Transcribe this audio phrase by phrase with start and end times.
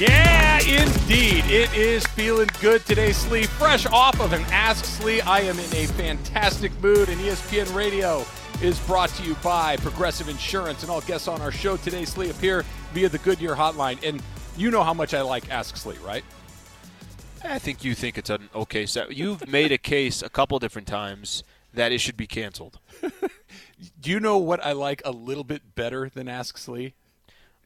[0.00, 1.44] Yeah, indeed.
[1.44, 3.44] It is feeling good today, Slee.
[3.44, 8.26] Fresh off of an Ask Slee, I am in a fantastic mood, and ESPN Radio
[8.60, 10.82] is brought to you by Progressive Insurance.
[10.82, 14.02] And all guests on our show today, Slee, appear via the Goodyear hotline.
[14.02, 14.20] And
[14.56, 16.24] you know how much I like Ask Slee, right?
[17.44, 19.14] I think you think it's an okay set.
[19.14, 22.80] You've made a case a couple different times that it should be canceled.
[24.00, 26.94] Do you know what I like a little bit better than Ask Slee?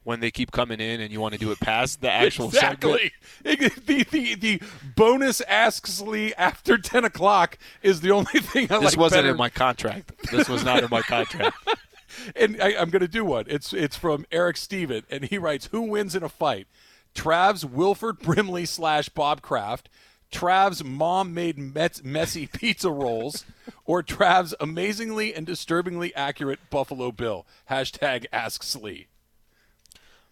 [0.09, 3.11] When they keep coming in and you want to do it past the actual segment.
[3.45, 3.69] exactly.
[3.85, 4.61] The, the, the
[4.95, 9.29] bonus Ask Slee after 10 o'clock is the only thing I like This wasn't better.
[9.29, 10.11] in my contract.
[10.31, 11.55] This was not in my contract.
[12.35, 13.45] and I, I'm going to do one.
[13.47, 16.65] It's it's from Eric Steven, and he writes, "Who wins in a fight?
[17.13, 19.89] Trav's Wilford Brimley slash Bob Kraft,
[20.31, 23.45] Trav's mom made met- messy pizza rolls,
[23.85, 29.05] or Trav's amazingly and disturbingly accurate Buffalo Bill." Hashtag Ask Slee.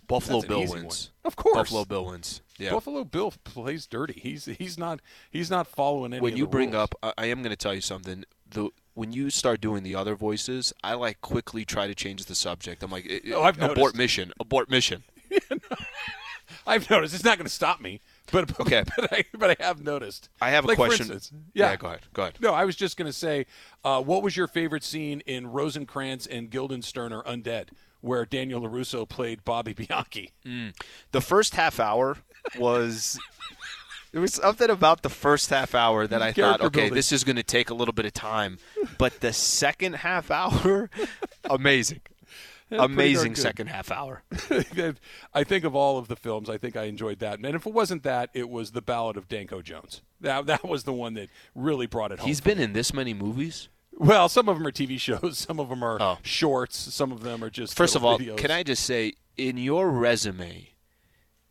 [0.08, 1.12] Buffalo Bill wins.
[1.22, 1.28] one.
[1.28, 1.56] Of course.
[1.56, 2.42] Buffalo Bill wins.
[2.58, 2.72] Yeah.
[2.72, 4.20] Buffalo Bill plays dirty.
[4.20, 5.00] He's he's not
[5.30, 6.22] he's not following any.
[6.22, 6.84] when you bring rules.
[6.84, 8.24] up, I, I am going to tell you something.
[8.50, 12.36] The when you start doing the other voices, I like quickly try to change the
[12.36, 12.82] subject.
[12.82, 13.96] I'm like, Oh, I've abort noticed.
[13.98, 15.04] mission, abort mission.
[16.66, 18.84] I've noticed it's not going to stop me, but Okay.
[18.98, 20.30] but I but I have noticed.
[20.42, 21.12] I have a Like, for question.
[21.12, 21.76] instance, yeah.
[21.76, 22.02] go ahead.
[22.14, 22.38] Go ahead.
[22.42, 23.46] No, I was just going to say,
[23.84, 27.70] uh, what was your favorite scene in Rosencrantz and Guildenstern are Undead,
[28.08, 30.32] where Daniel LaRusso played Bobby Bianchi?
[30.46, 30.74] Mm.
[31.12, 32.18] The first half hour
[32.58, 33.20] was.
[34.14, 36.94] There was something about the first half hour that I thought, okay, building.
[36.96, 38.58] this is going to take a little bit of time,
[38.98, 40.90] but the second half hour,
[41.50, 42.00] amazing,
[42.72, 44.24] darn amazing second half hour.
[45.34, 47.40] I think of all of the films, I think I enjoyed that.
[47.40, 50.02] And if it wasn't that, it was The Ballad of Danko Jones.
[50.22, 52.28] That that was the one that really brought it home.
[52.28, 53.68] He's been in this many movies.
[53.98, 56.18] Well, some of them are TV shows, some of them are Oh.
[56.24, 58.38] shorts, some of them are just First of all, videos.
[58.38, 60.70] can I just say, in your resume,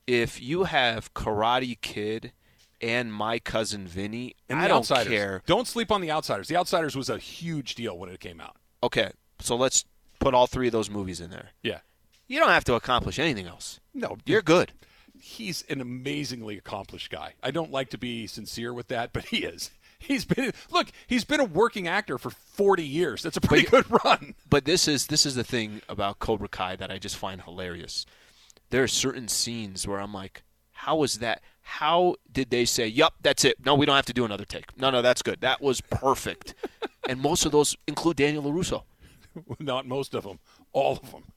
[0.06, 2.32] if you have Karate Kid
[2.80, 5.08] and My Cousin Vinny, And I don't Outsiders.
[5.08, 5.42] care.
[5.46, 6.48] Don't sleep on The Outsiders.
[6.48, 8.56] The Outsiders was a huge deal when it came out.
[8.82, 9.10] Okay,
[9.40, 9.84] so let's
[10.20, 11.50] put all three of those movies in there.
[11.62, 11.80] Yeah.
[12.28, 13.80] You don't have to accomplish anything else.
[13.94, 14.72] No, You're good.
[15.20, 17.34] he's an amazingly accomplished guy.
[17.42, 19.70] I don't like to be sincere with that, but he is.
[20.06, 20.88] He's been look.
[21.06, 23.22] He's been a working actor for forty years.
[23.22, 24.34] That's a pretty good run.
[24.48, 28.06] But this is this is the thing about Cobra Kai that I just find hilarious.
[28.70, 31.42] There are certain scenes where I'm like, how was that?
[31.62, 33.64] How did they say, "Yup, that's it.
[33.64, 35.40] No, we don't have to do another take." No, no, that's good.
[35.40, 36.54] That was perfect.
[37.08, 38.82] and most of those include Daniel LaRusso.
[39.58, 40.38] Not most of them.
[40.72, 41.24] All of them.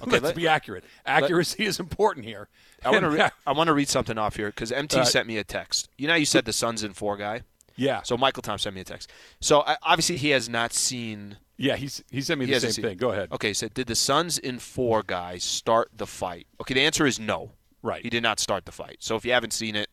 [0.00, 0.84] Okay, Let's let- be accurate.
[1.04, 2.48] Accuracy is important here.
[2.84, 5.26] I want to re- I want to read something off here because MT Uh, sent
[5.26, 5.88] me a text.
[5.98, 7.42] You know, how you said the Suns in four guy.
[7.76, 8.02] Yeah.
[8.02, 9.10] So Michael Tom sent me a text.
[9.40, 11.36] So I, obviously he has not seen.
[11.56, 11.76] yeah.
[11.76, 12.96] He's he sent me He the same seen- thing.
[12.98, 13.30] Go ahead.
[13.32, 16.46] Okay, he said did the Suns in four guys start the fight?
[16.60, 17.50] Okay, the answer is no.
[17.82, 18.02] Right.
[18.02, 18.96] He did not start the fight.
[19.00, 19.90] So if you haven't seen it,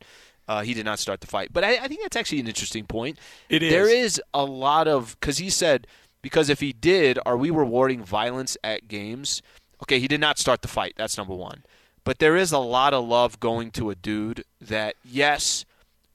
[0.48, 1.52] uh, he did not start the fight.
[1.52, 3.18] But I, I think that's actually an interesting point.
[3.50, 4.14] It There is.
[4.16, 5.88] is a lot of because he said
[6.22, 9.42] because if he did, are we rewarding violence at games?
[9.84, 10.94] Okay, he did not start the fight.
[10.96, 11.64] That's number one.
[12.04, 15.66] But there is a lot of love going to a dude that yes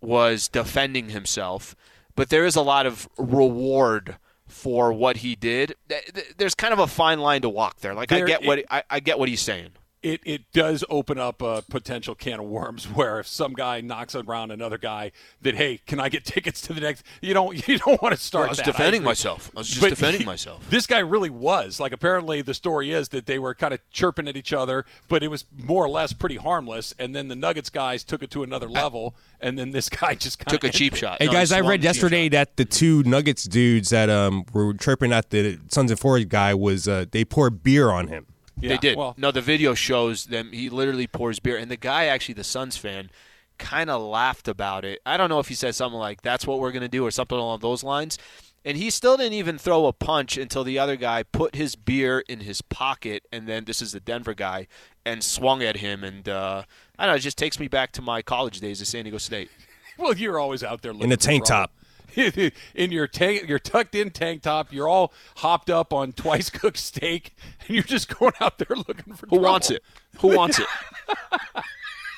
[0.00, 1.74] was defending himself,
[2.14, 5.74] but there is a lot of reward for what he did.
[5.88, 7.94] Th- th- There's kind of a fine line to walk there.
[7.94, 9.70] Like I get what I, I get what he's saying.
[10.06, 14.14] It, it does open up a potential can of worms where if some guy knocks
[14.14, 15.10] around another guy
[15.42, 18.20] that hey can I get tickets to the next you don't you don't want to
[18.20, 18.66] start I was that.
[18.66, 19.06] defending agree.
[19.10, 19.50] myself.
[19.56, 20.68] I was just But defending he- myself.
[20.70, 24.28] This guy really was like apparently the story is that they were kind of chirping
[24.28, 26.94] at each other, but it was more or less pretty harmless.
[26.98, 30.38] And then the Nuggets guys took it to another level, and then this guy just
[30.46, 31.18] Took a cheap shot.
[31.20, 32.32] Hey No, guys, I read yesterday shot.
[32.32, 36.54] that the two Nuggets dudes that um were chirping at the Suns and Forge guy
[36.54, 38.26] was uh, they poured beer on him.
[38.60, 38.96] Yeah, they did.
[38.96, 40.50] Well, no, the video shows them.
[40.52, 43.10] He literally pours beer, and the guy, actually, the Suns fan,
[43.58, 45.00] kind of laughed about it.
[45.04, 47.10] I don't know if he said something like "That's what we're going to do" or
[47.10, 48.18] something along those lines.
[48.64, 52.24] And he still didn't even throw a punch until the other guy put his beer
[52.28, 54.66] in his pocket, and then this is the Denver guy,
[55.04, 56.02] and swung at him.
[56.02, 56.64] And uh,
[56.98, 59.18] I don't know, it just takes me back to my college days at San Diego
[59.18, 59.50] State.
[59.98, 61.66] well, you're always out there looking In a tank trouble.
[61.68, 61.72] top.
[62.74, 64.72] in your tank, your tucked in tank top.
[64.72, 69.15] You're all hopped up on twice cooked steak, and you're just going out there looking
[69.15, 69.45] for Who trouble.
[69.45, 69.83] wants it?
[70.21, 70.66] Who wants it?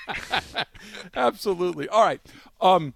[1.14, 1.88] Absolutely.
[1.88, 2.20] All right.
[2.60, 2.94] Um,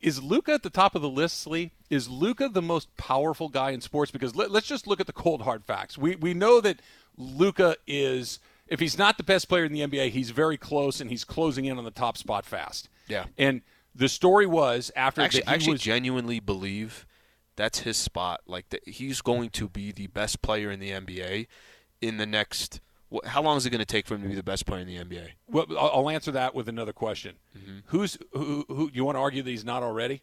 [0.00, 1.72] is Luka at the top of the list, Slee?
[1.88, 4.10] Is Luka the most powerful guy in sports?
[4.10, 5.96] Because let, us just look at the cold hard facts.
[5.96, 6.80] We we know that
[7.16, 8.38] Luka is,
[8.68, 11.64] if he's not the best player in the NBA, he's very close, and he's closing
[11.64, 12.88] in on the top spot fast.
[13.08, 13.26] Yeah.
[13.38, 13.62] And
[13.94, 17.06] the story was after actually, I actually was, genuinely believe
[17.56, 18.40] that's his spot.
[18.46, 21.46] Like that, he's going to be the best player in the NBA
[22.00, 22.80] in the next
[23.26, 24.88] How long is it going to take for him to be the best player in
[24.88, 25.28] the NBA?
[25.48, 27.36] Well, I'll I'll answer that with another question.
[27.56, 27.78] Mm-hmm.
[27.86, 28.90] Who's who, who?
[28.92, 30.22] You want to argue that he's not already?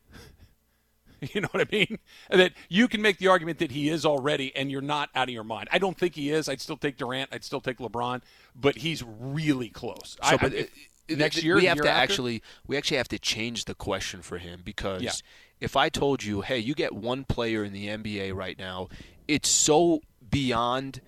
[1.22, 2.00] you know what I mean?
[2.30, 5.34] That you can make the argument that he is already, and you're not out of
[5.34, 5.70] your mind.
[5.72, 6.50] I don't think he is.
[6.50, 7.30] I'd still take Durant.
[7.32, 8.22] I'd still take LeBron,
[8.56, 10.18] but he's really close.
[10.24, 10.72] So, I- but if- it-
[11.10, 12.02] next year, we have year to after?
[12.14, 15.12] actually we actually have to change the question for him because Yeah.
[15.60, 18.88] if I told you, hey, you get one player in the NBA right now,
[19.28, 21.02] it's so beyond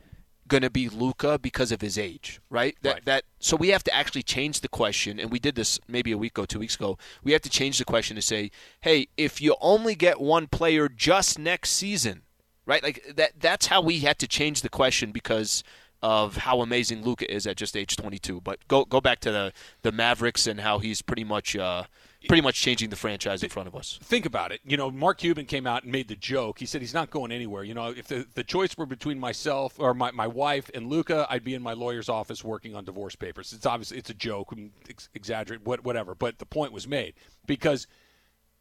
[0.45, 2.75] going to be Luka because of his age, right?
[2.81, 3.05] That Right.
[3.05, 6.17] that so we have to actually change the question, and we did this maybe a
[6.17, 6.97] week ago, two weeks ago.
[7.23, 8.51] We have to change the question to say,
[8.81, 12.23] hey, if you only get one player just next season,
[12.65, 12.83] right?
[12.83, 13.39] Like that.
[13.39, 15.63] That's how we had to change the question because
[16.03, 18.41] of how amazing Luka is at just age 22.
[18.41, 21.83] But go go back to the the Mavericks and how he's pretty much uh,
[22.27, 23.99] pretty much changing the franchise in front of us.
[24.03, 24.59] think about it.
[24.65, 26.59] You know, Mark Cuban came out and made the joke.
[26.59, 27.63] He said he's not going anywhere.
[27.63, 31.25] You know, if the, the choice were between myself or my, my wife and Luka,
[31.29, 33.53] I'd be in my lawyer's office working on divorce papers.
[33.53, 34.53] It's obviously it's a joke,
[34.89, 36.15] ex- exaggerate, what, whatever.
[36.15, 37.13] But the point was made
[37.45, 37.87] because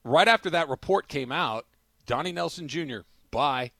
[0.05, 1.67] right after that report came out,
[2.06, 3.00] Donnie Nelson Jr.
[3.31, 3.73] Bye.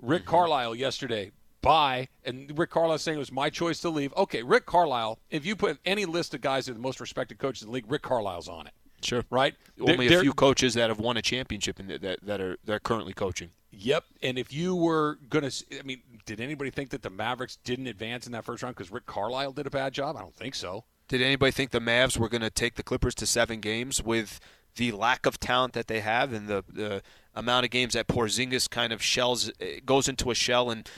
[0.00, 1.32] Rick Carlisle yesterday.
[1.60, 2.08] Bye.
[2.24, 4.12] And Rick Carlisle saying it was my choice to leave.
[4.16, 5.18] Okay, Rick Carlisle.
[5.30, 7.74] If you put any list of guys who are the most respected coaches in the
[7.74, 8.72] league, Rick Carlisle's on it.
[9.02, 9.24] Sure.
[9.30, 9.54] Right.
[9.80, 12.80] Only They're- a few coaches that have won a championship and that that are they're
[12.80, 13.50] currently coaching.
[13.70, 14.04] Yep.
[14.22, 17.86] And if you were going to, I mean, did anybody think that the Mavericks didn't
[17.86, 20.16] advance in that first round because Rick Carlisle did a bad job?
[20.16, 20.84] I don't think so.
[21.06, 24.40] Did anybody think the Mavs were going to take the Clippers to seven games with
[24.76, 27.02] the lack of talent that they have and the, the
[27.38, 30.88] amount of games that Porzingis kind of shells eh, goes into a shell and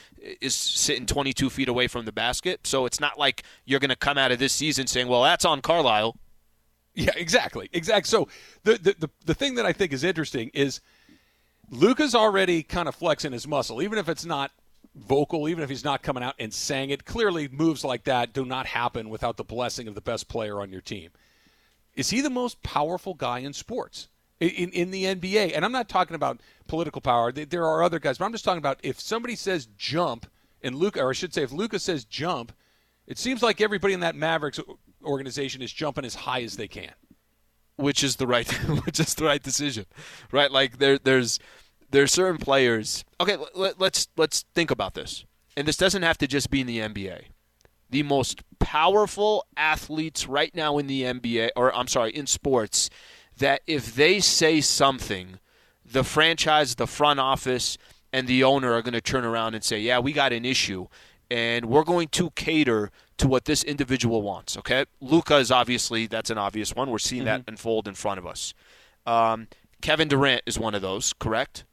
[0.41, 2.67] is sitting 22 feet away from the basket?
[2.67, 5.45] So it's not like you're going to come out of this season saying, "Well, that's
[5.45, 6.17] on Carlisle."
[6.95, 7.69] Yeah, exactly.
[7.73, 8.09] Exactly.
[8.09, 8.29] So
[8.65, 10.81] the, the, the, the thing that I think is interesting is
[11.71, 14.51] Luka's already kind of flexing his muscle, even if it's not
[14.97, 17.05] vocal, even if he's not coming out and saying it.
[17.05, 20.71] Clearly, moves like that do not happen without the blessing of the best player on
[20.71, 21.11] your team.
[21.95, 24.09] Is he the most powerful guy in sports?
[24.41, 27.31] In, in the NBA, and I'm not talking about political power.
[27.31, 30.27] There- are other guys, but I'm just talking about if somebody says jump,
[30.63, 32.53] and Luka, or I should say, if Luka says jump,
[33.07, 34.59] it seems like everybody in that Mavericks
[35.05, 36.93] organization is jumping as high as they can.
[37.77, 38.47] which is the right
[38.85, 39.87] which is the right decision
[40.33, 40.51] right?
[40.51, 41.39] Like there there's
[41.91, 43.05] there's certain players.
[43.21, 45.25] Okay let, let's let's think about this.
[45.57, 47.25] And this doesn't have to just be in the NBA
[47.91, 52.89] the most powerful athletes right now in the NBA or I'm sorry in sports
[53.41, 55.39] that if they say something
[55.85, 57.77] the franchise the front office
[58.13, 60.87] and the owner are going to turn around and say yeah we got an issue
[61.31, 64.57] and we're going to cater to what this individual wants.
[64.57, 66.91] Okay, Luka is obviously that's an obvious one.
[66.91, 68.53] We're seeing that unfold in front of us.
[69.07, 69.47] Um,
[69.81, 71.65] Kevin Durant is one of those, correct?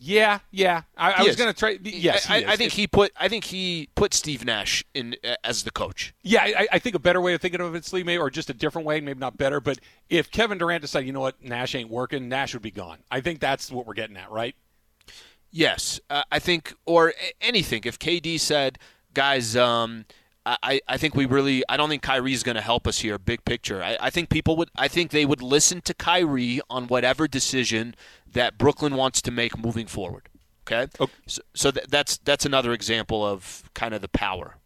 [0.00, 0.82] Yeah, yeah.
[0.96, 1.76] I, I was going to try.
[1.82, 5.64] Yes, I, I think he put I think he put Steve Nash in uh, as
[5.64, 6.14] the coach.
[6.22, 8.54] Yeah, I, I think a better way of thinking of it, maybe, or just a
[8.54, 9.60] different way, maybe not better.
[9.60, 12.98] But if Kevin Durant decided, you know what, Nash ain't working, Nash would be gone.
[13.10, 14.54] I think that's what we're getting at, right?
[15.50, 17.82] Yes, uh, I think, or anything.
[17.84, 18.78] If KD said,
[19.14, 20.04] "Guys, um,
[20.62, 23.18] I, I think we really, I don't think Kyrie's going to help us here.
[23.18, 26.86] Big picture, I, I think people would, I think they would listen to Kyrie on
[26.86, 27.94] whatever decision
[28.32, 30.28] that Brooklyn wants to make moving forward.
[30.70, 31.12] Okay, Okay.
[31.26, 34.56] so, so th- that's that's another example of kind of the power.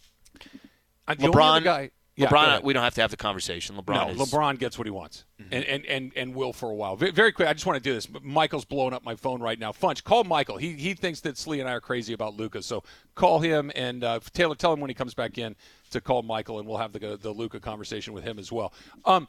[1.07, 1.91] Uh, the only other LeBron, guy,
[2.23, 3.77] yeah, LeBron, we don't have to have the conversation.
[3.77, 6.75] LeBron no, is LeBron gets what he wants, and, and and and will for a
[6.75, 6.97] while.
[6.97, 8.09] Very, very quick, I just want to do this.
[8.23, 9.73] Michael's blowing up my phone right now.
[9.73, 10.57] Funch, call Michael.
[10.57, 12.83] He he thinks that Slee and I are crazy about Luka, so
[13.15, 14.55] call him and uh, Taylor.
[14.55, 15.57] Tell him when he comes back in
[15.91, 18.73] to call Michael, and we'll have the the Luka conversation with him as well.
[19.05, 19.29] Um,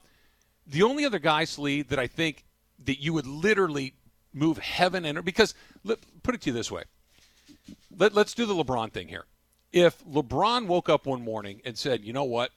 [0.68, 2.46] the only other guy, Slee, that I think
[2.86, 3.94] that you would literally
[4.34, 6.84] move heaven and because let, put it to you this way.
[7.96, 9.26] Let, let's do the LeBron thing here.
[9.72, 12.52] If LeBron woke up one morning and said, "You know what?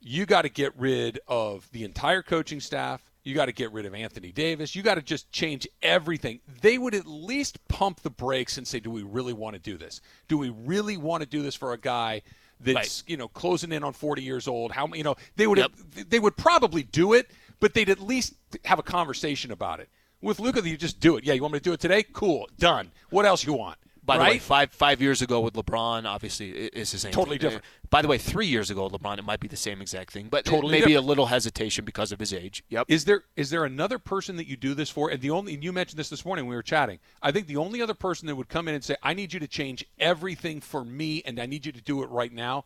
[0.00, 3.02] You got to get rid of the entire coaching staff.
[3.24, 4.74] You got to get rid of Anthony Davis.
[4.74, 6.40] You got to just change everything.
[6.62, 9.76] They would at least pump the brakes and say, "Do we really want to do
[9.76, 10.00] this?
[10.28, 12.22] Do we really want to do this for a guy
[12.60, 13.10] that's Right.
[13.10, 14.72] you know closing in on 40 years old?
[14.72, 15.66] How you know they would
[16.08, 19.90] they would probably do it, but they'd at least have a conversation about it.
[20.22, 21.24] With Luka, you just do it.
[21.24, 22.04] Yeah, you want me to do it today?
[22.12, 22.90] Cool, done.
[23.10, 23.78] What else you want?
[24.08, 24.32] By the right?
[24.32, 27.12] way, five five years ago with LeBron, obviously it- it's the same.
[27.12, 27.42] Totally thing.
[27.50, 27.64] different.
[27.64, 30.12] Uh, By the way, three years ago with LeBron, it might be the same exact
[30.12, 31.04] thing, but Totally maybe different.
[31.04, 32.64] a little hesitation because of his age.
[32.70, 32.86] Yep.
[32.88, 35.10] Is there is there another person that you do this for?
[35.10, 36.98] And the only and you mentioned this this morning when we were chatting.
[37.22, 39.40] I think the only other person that would come in and say, "I need you
[39.40, 42.64] to change everything for me, and I need you to do it right now,"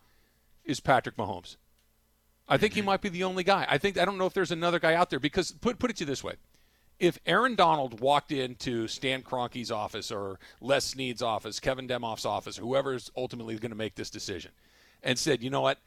[0.63, 1.57] is Patrick Mahomes.
[2.47, 3.65] I think he might be the only guy.
[3.69, 5.97] I think I don't know if there's another guy out there because put put it
[5.97, 6.35] to you this way:
[6.99, 12.57] if Aaron Donald walked into Stan Kroenke's office or Les Snead's office, Kevin Demoff's office,
[12.57, 14.51] whoever's ultimately going to make this decision,
[15.01, 15.79] and said, you know what?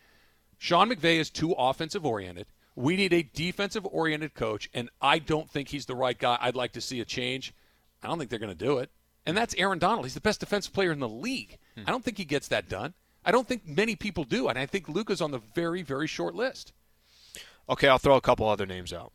[0.59, 2.47] Sean McVay is too offensive oriented.
[2.75, 6.39] We need a defensive oriented coach, and I don't think he's the right guy.
[6.41, 7.55] I'd like to see a change.
[8.03, 8.91] I don't think they're going to do it.
[9.25, 10.05] And that's Aaron Donald.
[10.05, 11.59] He's the best defensive player in the league.
[11.75, 11.85] Hmm.
[11.87, 12.95] I don't think he gets that done.
[13.25, 16.35] I don't think many people do, and I think Luka's on the very, very short
[16.35, 16.73] list.
[17.69, 19.13] Okay, I'll throw a couple other names out.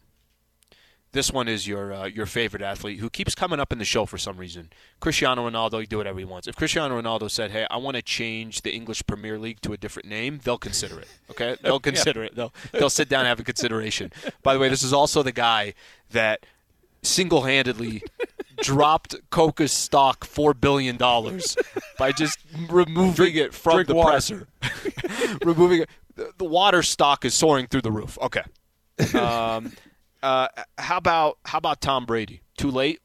[1.13, 4.05] This one is your uh, your favorite athlete who keeps coming up in the show
[4.05, 4.69] for some reason.
[5.01, 6.47] Cristiano Ronaldo, he do whatever he wants.
[6.47, 9.77] If Cristiano Ronaldo said, "Hey, I want to change the English Premier League to a
[9.77, 11.07] different name," they'll consider it.
[11.29, 12.35] Okay, they'll consider it.
[12.35, 14.13] They'll they'll sit down and have a consideration.
[14.41, 15.73] By the way, this is also the guy
[16.11, 16.45] that
[17.03, 18.03] single-handedly
[18.61, 21.57] dropped Coca's stock four billion dollars
[21.97, 22.39] by just
[22.69, 24.11] removing it from the water.
[24.11, 24.47] presser.
[25.43, 25.89] removing it.
[26.15, 28.17] The, the water stock is soaring through the roof.
[28.21, 28.43] Okay.
[29.17, 29.71] Um,
[30.23, 30.47] uh,
[30.77, 32.41] how about how about Tom Brady?
[32.57, 32.99] Too late.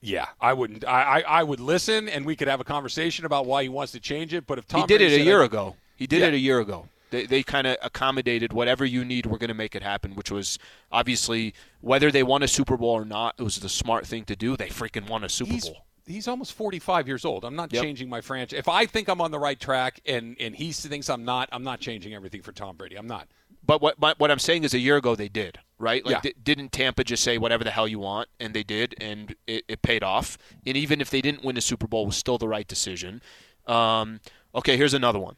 [0.00, 0.84] Yeah, I wouldn't.
[0.84, 3.92] I, I, I would listen, and we could have a conversation about why he wants
[3.92, 4.46] to change it.
[4.46, 5.76] But if Tom he did Brady it a year I- ago.
[5.96, 6.28] He did Yeah.
[6.28, 6.88] it a year ago.
[7.10, 9.26] They, they kind of accommodated whatever you need.
[9.26, 10.58] We're going to make it happen, which was
[10.90, 13.34] obviously whether they won a Super Bowl or not.
[13.38, 14.56] It was the smart thing to do.
[14.56, 15.84] They freaking won a Super he's Bowl.
[16.06, 17.44] he's almost 45 years old.
[17.44, 17.82] I'm not Yep.
[17.82, 18.58] changing my franchise.
[18.58, 21.62] If I think I'm on the right track and and he thinks I'm not, I'm
[21.62, 22.96] not changing everything for Tom Brady.
[22.96, 23.28] I'm not.
[23.64, 26.04] But what my, what I'm saying is, a year ago they did, right?
[26.04, 26.20] Like, Yeah.
[26.32, 29.64] di- didn't Tampa just say whatever the hell you want, and they did, and it,
[29.68, 30.36] it paid off.
[30.66, 33.22] And even if they didn't win the Super Bowl, it was still the right decision.
[33.66, 34.20] Um,
[34.54, 35.36] okay, here's another one.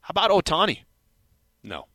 [0.00, 0.80] How about Ohtani?
[1.62, 1.86] No.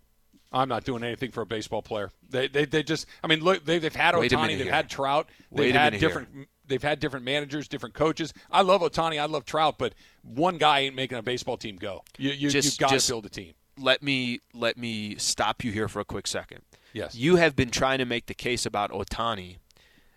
[0.54, 2.12] I'm not doing anything for a baseball player.
[2.30, 3.08] They, they, they just.
[3.22, 4.72] I mean, look, they, they've had Wait Ohtani, they've here.
[4.74, 6.08] had Trout, they've had minute here.
[6.10, 6.48] different.
[6.68, 8.34] They've had different managers, different coaches.
[8.50, 12.04] I love Ohtani, I love Trout, but one guy ain't making a baseball team go.
[12.18, 13.54] You, you, Just- you've got to build a team.
[13.78, 16.62] Let me let me stop you here for a quick second.
[16.94, 17.14] Yes.
[17.14, 19.58] You have been trying to make the case about Ohtani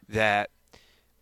[0.09, 0.51] that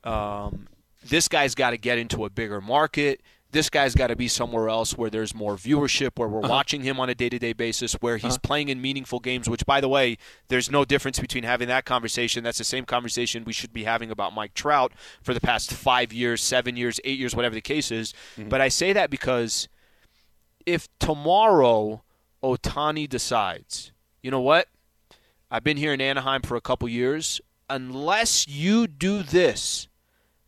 [0.05, 0.69] um,
[1.03, 3.23] this guy's got to get into a bigger market.
[3.53, 6.49] This guy's got to be somewhere else where there's more viewership, where we're uh-huh.
[6.49, 8.39] watching him on a day to day basis, where he's uh-huh.
[8.43, 12.45] playing in meaningful games, which, by the way, there's no difference between having that conversation.
[12.45, 16.13] That's the same conversation we should be having about Mike Trout for the past five
[16.13, 18.13] years, seven years, eight years, whatever the case is.
[18.37, 18.51] Mm-hmm.
[18.51, 19.69] But I say that because
[20.67, 22.03] if tomorrow
[22.47, 23.91] Ohtani decides,
[24.23, 24.69] you know what?
[25.51, 27.41] I've been here in Anaheim for a couple years.
[27.69, 29.89] Unless you do this,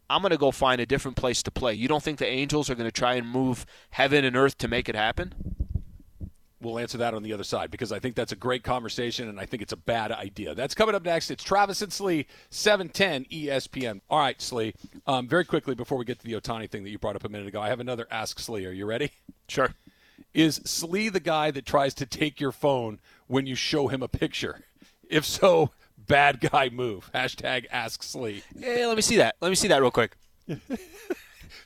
[0.08, 1.74] I'm going to go find a different place to play.
[1.74, 4.68] You don't think the Angels are going to try and move heaven and earth to
[4.68, 5.34] make it happen?
[6.60, 9.40] We'll answer that on the other side because I think that's a great conversation and
[9.40, 10.54] I think it's a bad idea.
[10.54, 11.30] That's coming up next.
[11.32, 14.00] It's Travis and Slee, 710 ESPN.
[14.08, 14.74] All right, Slee.
[15.06, 17.28] Um, very quickly before we get to the Ohtani thing that you brought up a
[17.28, 18.66] minute ago, I have another Ask Slee.
[18.66, 19.10] Are you ready?
[19.48, 19.74] Sure.
[20.35, 24.08] Is Slee the guy that tries to take your phone when you show him a
[24.08, 24.64] picture?
[25.08, 27.11] If so, bad guy move.
[27.14, 28.42] Hashtag Ask Slee.
[28.58, 29.37] Hey, let me see that.
[29.40, 30.16] Let me see that real quick.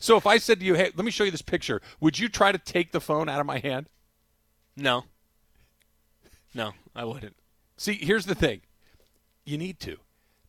[0.02, 2.28] So if I said to you, hey, let me show you this picture, would you
[2.28, 3.88] try to take the phone out of my hand?
[4.76, 5.04] No.
[6.52, 7.36] No, I wouldn't.
[7.76, 8.62] See, here's the thing.
[9.44, 9.98] You need to.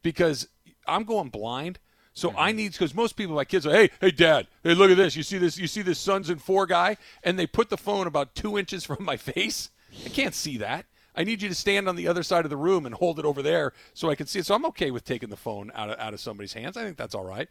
[0.01, 0.47] Because
[0.87, 1.77] I'm going blind.
[2.13, 2.57] So I Mm-hmm.
[2.57, 5.15] need because most people, my kids, are, hey, hey, dad, hey, look at this.
[5.15, 5.57] You see this?
[5.57, 8.83] You see this Suns and Four guy, and they put the phone about two inches
[8.85, 9.71] from my face.
[10.05, 10.85] I can't see that.
[11.15, 13.25] I need you to stand on the other side of the room and hold it
[13.25, 14.47] over there so I can see it.
[14.47, 16.75] So I'm okay with taking the phone out of out of somebody's hands.
[16.75, 17.47] I think that's all right.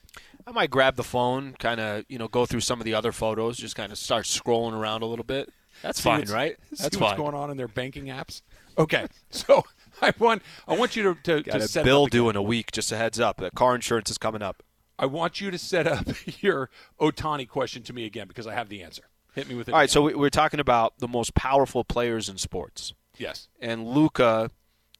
[0.46, 3.12] I might grab the phone, kind of, you know, go through some of the other
[3.12, 5.52] photos, just kind of start scrolling around a little bit.
[5.80, 6.56] That's See fine, what's- right?
[6.74, 7.16] See That's what's fine.
[7.18, 8.42] going on in their banking apps.
[8.78, 9.62] Okay, so
[10.08, 12.36] I want I want you to to, Got to a set bill up due in
[12.36, 12.72] a week.
[12.72, 13.36] Just a heads up.
[13.38, 14.62] The car insurance is coming up.
[14.98, 16.06] I want you to set up
[16.42, 16.68] your
[17.00, 19.02] Ohtani question to me again because I have the answer.
[19.34, 19.72] Hit me with it.
[19.72, 22.92] All right, so we- we're talking about the most powerful players in sports.
[23.16, 24.50] yes, and Luka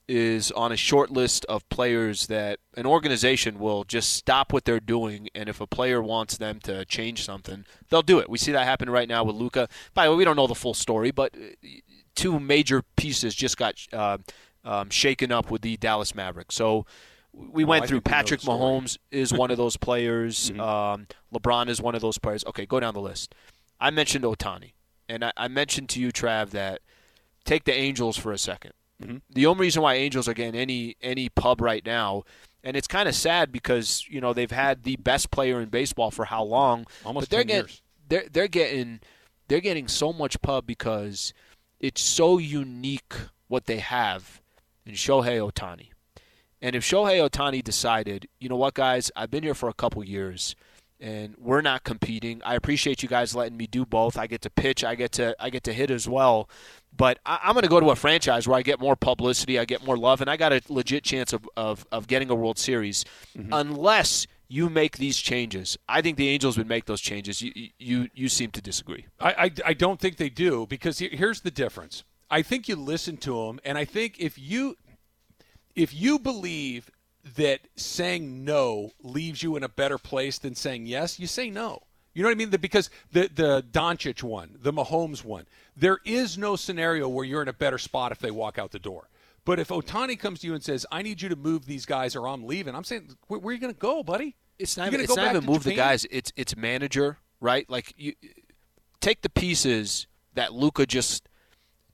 [0.08, 4.80] is on a short list of players that an organization will just stop what they're
[4.80, 8.28] doing, and if a player wants them to change something, they'll do it.
[8.28, 9.68] We see that happen right now with Luka.
[9.94, 11.66] By the way, we don't know the full story, but uh,
[12.16, 14.18] two major pieces just got uh,
[14.64, 16.54] um, shaken up with the Dallas Mavericks.
[16.54, 16.86] So
[17.32, 18.40] we Oh, went I through Patrick.
[18.40, 20.50] Mahomes is one of those players.
[20.52, 20.60] Mm-hmm.
[20.60, 22.44] um, LeBron is one of those players.
[22.46, 23.34] Okay, go down the list.
[23.80, 24.72] I mentioned Ohtani,
[25.08, 26.80] and I, I mentioned to you, Trav, that
[27.44, 28.70] take the Angels for a 2nd
[29.02, 29.16] Mm-hmm.
[29.30, 32.22] The only reason why Angels are getting any any pub right now,
[32.62, 36.10] and it's kind of sad because you know they've had the best player in baseball
[36.12, 36.86] for how long?
[37.04, 37.82] Almost but they're 10 getting years.
[38.08, 39.00] they're they're getting
[39.48, 41.32] they're getting so much pub because
[41.80, 43.12] it's so unique
[43.48, 44.40] what they have
[44.86, 45.88] in Shohei Ohtani.
[46.60, 50.04] And if Shohei Ohtani decided, you know what, guys, I've been here for a couple
[50.04, 50.54] years,
[51.00, 52.40] and we're not competing.
[52.44, 54.16] I appreciate you guys letting me do both.
[54.16, 56.48] I get to pitch, I get to I get to hit as well.
[56.96, 59.64] But I, I'm going to go to a franchise where I get more publicity, I
[59.64, 62.58] get more love, and I got a legit chance of of, of getting a World
[62.58, 63.04] Series,
[63.36, 63.52] mm-hmm.
[63.52, 65.78] unless you make these changes.
[65.88, 67.42] I think the Angels would make those changes.
[67.42, 69.06] You you you seem to disagree.
[69.18, 72.04] I, I, I don't think they do because here's the difference.
[72.32, 74.76] I think you listen to them, and I think if you
[75.76, 76.90] if you believe
[77.36, 81.82] that saying no leaves you in a better place than saying yes, you say no.
[82.14, 82.48] You know what I mean?
[82.48, 85.44] Because the the Doncic one, the Mahomes one,
[85.76, 88.78] there is no scenario where you're in a better spot if they walk out the
[88.78, 89.08] door.
[89.44, 92.16] But if Ohtani comes to you and says, "I need you to move these guys,
[92.16, 94.86] or I'm leaving," I'm saying, "Where, where are you going to go, buddy?" It's not.
[94.86, 95.70] Even, it's not even move Japan?
[95.70, 96.06] the guys.
[96.10, 97.68] It's it's manager, right?
[97.68, 98.14] Like you
[99.00, 101.28] take the pieces that Luka just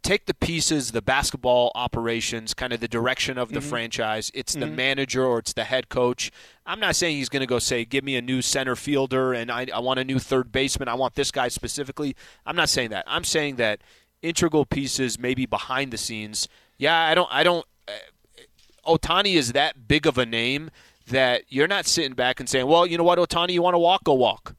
[0.08, 3.68] take the pieces, the basketball operations, kind of the direction of the mm-hmm.
[3.68, 4.30] franchise.
[4.32, 4.60] It's mm-hmm.
[4.60, 6.30] the manager or it's the head coach.
[6.64, 9.50] I'm not saying he's going to go say, "Give me a new center fielder and
[9.52, 10.88] I, I want a new third baseman.
[10.88, 13.04] I want this guy specifically." I'm not saying that.
[13.06, 13.82] I'm saying that
[14.22, 16.48] integral pieces, maybe behind the scenes.
[16.78, 17.28] Yeah, I don't.
[17.30, 17.66] I don't.
[17.86, 20.70] Uh, Ohtani is that big of a name
[21.08, 23.78] that you're not sitting back and saying, "Well, you know what, Ohtani, you want to
[23.78, 24.54] walk, go walk."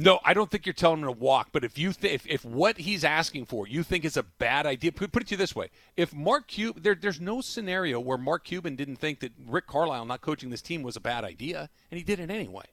[0.00, 1.48] No, I don't think you're telling him to walk.
[1.50, 4.64] But if you th- if, if what he's asking for you think is a bad
[4.64, 7.98] idea, put, put it to you this way: if Mark Cuban, there, there's no scenario
[7.98, 11.24] where Mark Cuban didn't think that Rick Carlisle not coaching this team was a bad
[11.24, 12.66] idea, and he did it anyway,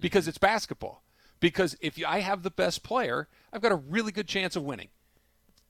[0.00, 1.02] because it's basketball.
[1.38, 4.88] Because if I have the best player, I've got a really good chance of winning.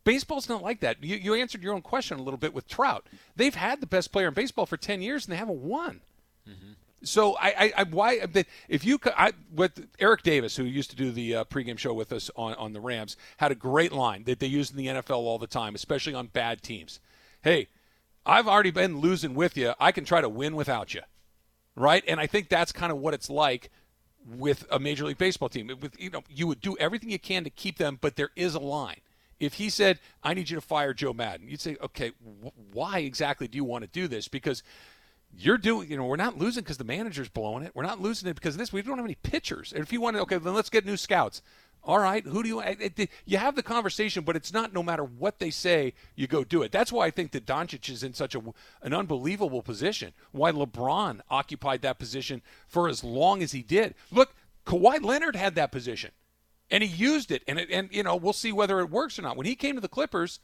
[0.05, 1.03] Baseball's not like that.
[1.03, 3.07] You, you answered your own question a little bit with Trout.
[3.35, 6.03] They've had the best player in baseball for ten years, and they haven't won.
[6.49, 6.73] Mm-hmm.
[7.03, 8.21] So I, I, I, why
[8.69, 12.13] if you I with Eric Davis who used to do the uh, pregame show with
[12.13, 15.17] us on on the Rams had a great line that they use in the NFL
[15.17, 17.01] all the time, especially on bad teams.
[17.43, 17.69] Hey,
[18.27, 19.73] I've already been losing with you.
[19.81, 21.01] I can try to win without you,
[21.75, 22.05] right?
[22.07, 23.71] And I think that's kind of what it's like
[24.27, 25.71] with a Major League Baseball team.
[25.81, 28.55] With you know, you would do everything you can to keep them, but there is
[28.55, 29.01] a line.
[29.39, 32.99] If he said, "I need you to fire Joe Maddon," you'd say, "Okay, wh- why
[32.99, 34.63] exactly do you want to do this?" Because
[35.37, 37.73] you're doing, you know, we're not losing because the manager's blowing it.
[37.75, 38.73] We're not losing it because of this.
[38.73, 39.73] We don't have any pitchers.
[39.73, 41.43] And if you want to, okay, then let's get new scouts.
[41.83, 42.61] All right, who do you?
[42.61, 46.45] It, you have the conversation, but it's not no matter what they say, you go
[46.45, 46.73] do it.
[46.73, 48.43] That's why I think that Doncic is in such a,
[48.83, 50.13] an unbelievable position.
[50.33, 53.95] Why LeBron occupied that position for as long as he did.
[54.11, 54.35] Look,
[54.67, 56.11] Kawhi Leonard had that position,
[56.71, 57.43] and he used it.
[57.49, 59.39] And it, and you know, we'll see whether it works or not.
[59.39, 60.39] When he came to the Clippers,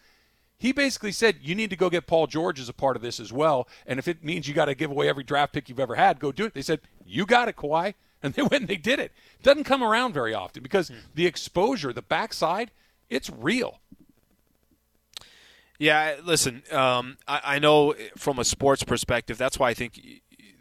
[0.59, 3.21] he basically said you need to go get Paul George as a part of this
[3.21, 3.69] as well.
[3.87, 6.19] And if it means you got to give away every draft pick you've ever had,
[6.19, 6.55] go do it.
[6.55, 9.13] They said you got it, Kawhi, and they went and they did it.
[9.43, 10.97] Doesn't come around very often because hmm.
[11.15, 12.71] the exposure, the backside,
[13.11, 13.81] it's real.
[15.79, 20.01] Yeah, listen, um, I, I know from a sports perspective, that's why I think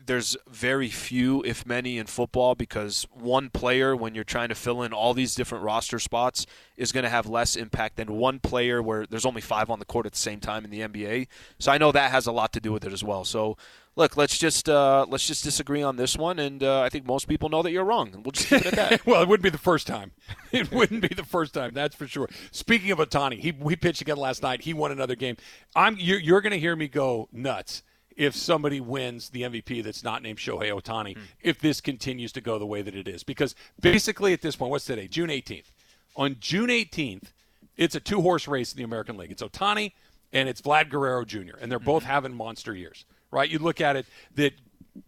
[0.06, 4.82] there's very few, if many, in football because one player, when you're trying to fill
[4.84, 6.46] in all these different roster spots,
[6.78, 9.86] is going to have less impact than one player where there's only five on the
[9.86, 11.28] court at the same time in the NBA.
[11.60, 13.24] So I know that has a lot to do with it as well.
[13.24, 13.58] So
[13.96, 17.28] look, let's just uh, let's just disagree on this one, and uh, I think most
[17.28, 19.06] people know that you're wrong, we'll just keep it at that.
[19.06, 20.12] well, it wouldn't be the first time.
[20.52, 22.30] It wouldn't be the first time, that's for sure.
[22.52, 24.62] Speaking of Ohtani, he we pitched again last night.
[24.62, 25.36] He won another game.
[25.76, 27.84] I'm you're, you're going to hear me go nuts
[28.16, 31.22] if somebody wins the MVP that's not named Shohei Ohtani, mm.
[31.42, 33.24] if this continues to go the way that it is.
[33.24, 35.08] Because basically at this point, what's today?
[35.08, 35.72] June 18th.
[36.16, 37.34] On June 18th,
[37.76, 39.32] it's a two horse race in the American League.
[39.32, 39.92] It's Ohtani
[40.32, 42.12] and it's Vlad Guerrero Jr., and they're both mm-hmm.
[42.12, 43.50] having monster years, right?
[43.50, 44.54] You look at it that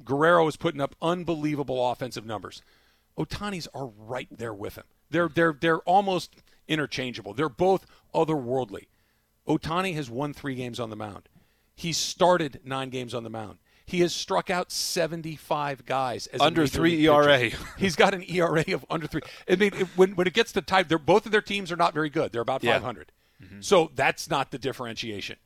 [0.04, 2.62] Guerrero is putting up unbelievable offensive numbers.
[3.18, 4.84] Ohtani's are right there with him.
[5.10, 6.36] They're they're they're almost
[6.68, 7.34] interchangeable.
[7.34, 8.88] They're both otherworldly.
[9.48, 11.30] Ohtani has won three games on the mound.
[11.78, 13.60] He started nine games on the mound.
[13.86, 17.52] He has struck out 75 guys as under three ERA.
[17.78, 19.22] He's got an ERA of under three.
[19.48, 21.76] I mean, it, when when it gets to time, they're both of their teams are
[21.76, 22.32] not very good.
[22.32, 23.12] They're about 500.
[23.40, 23.46] Yeah.
[23.46, 23.62] Mm-hmm.
[23.62, 25.38] So that's not the differentiation.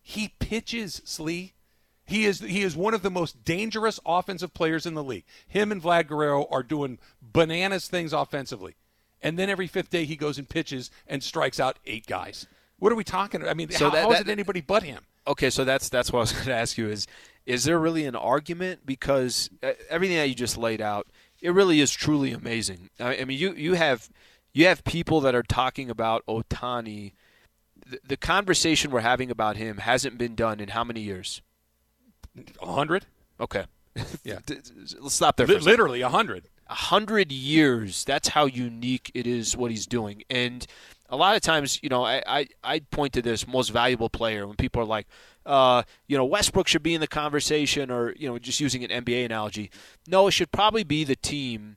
[0.00, 1.52] He pitches Slee.
[2.06, 5.24] He is he is one of the most dangerous offensive players in the league.
[5.46, 8.76] Him and Vlad Guerrero are doing bananas things offensively,
[9.20, 12.46] and then every fifth day he goes and pitches and strikes out eight guys.
[12.78, 13.42] What are we talking?
[13.42, 13.50] about?
[13.50, 15.04] I mean, so how, that, how is that, it anybody but him?
[15.26, 17.06] Okay, so that's that's what I was going to ask you is
[17.44, 21.06] is there really an argument because uh, everything that you just laid out
[21.40, 22.90] it really is truly amazing.
[22.98, 24.08] I mean you you have
[24.52, 27.12] you have people that are talking about Ohtani.
[27.86, 31.42] the, the conversation we're having about him hasn't been done in how many years?
[32.62, 33.06] A hundred.
[33.40, 33.64] Okay.
[34.24, 34.40] Yeah.
[34.48, 35.50] Let's stop there.
[35.50, 36.48] L- literally a hundred.
[36.68, 38.04] A hundred years.
[38.04, 40.22] That's how unique it is what he's doing.
[40.28, 40.66] And
[41.08, 44.46] a lot of times, you know, I, I, I point to this most valuable player
[44.46, 45.06] when people are like,
[45.44, 49.04] uh, you know, Westbrook should be in the conversation or, you know, just using an
[49.04, 49.70] NBA analogy.
[50.08, 51.76] No, it should probably be the team,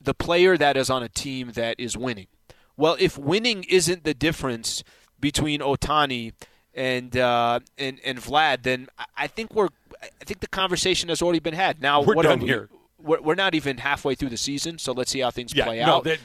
[0.00, 2.28] the player that is on a team that is winning.
[2.76, 4.84] Well, if winning isn't the difference
[5.18, 6.32] between Ohtani
[6.72, 9.68] and uh, and and Vlad, then I think we're
[10.00, 11.82] I think the conversation has already been had.
[11.82, 12.70] Now we're what done we, here.
[12.98, 15.80] we're, we're not even halfway through the season, so let's see how things Yeah, play
[15.80, 16.04] no, out.
[16.04, 16.20] that-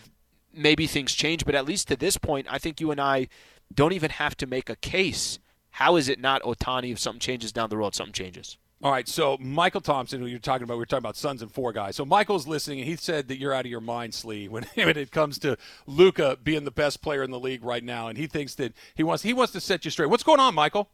[0.56, 3.28] Maybe things change, but at least to this point, I think you and I
[3.74, 5.40] don't even have to make a case.
[5.72, 7.96] How is it not Ohtani if something changes down the road?
[7.96, 8.58] Something changes.
[8.84, 11.52] All right, so Michael Thompson, who you're talking about, we were talking about Suns and
[11.52, 11.96] Four guys.
[11.96, 14.98] So Michael's listening, and he said that you're out of your mind, Slee, when, when
[14.98, 18.28] it comes to Luka being the best player in the league right now, and he
[18.28, 20.10] thinks that he wants he wants to set you straight.
[20.10, 20.90] What's going on, Michael?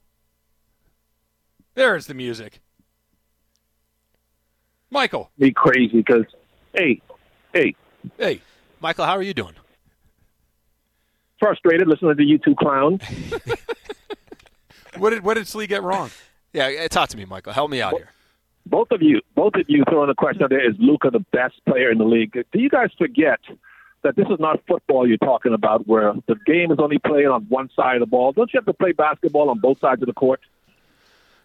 [1.74, 2.62] There's the music.
[4.90, 6.26] Michael, be crazy because,
[6.74, 7.02] hey,
[7.54, 7.76] hey,
[8.18, 8.42] hey,
[8.82, 9.54] Michael, how are you doing?
[11.42, 13.02] frustrated listening to you two clowns.
[14.98, 16.12] what did what did Slee get wrong?
[16.54, 17.52] Yeah, eh, talk to me, Michael.
[17.52, 18.12] Help me out here.
[18.66, 21.56] Both of you, both of you throwing the question out there: Is Luka the best
[21.68, 22.32] player in the league?
[22.34, 23.40] Do you guys forget
[24.04, 27.46] that this is not football you're talking about, where the game is only played on
[27.50, 28.32] one side of the ball?
[28.32, 30.42] Don't you have to play basketball on both sides of the court?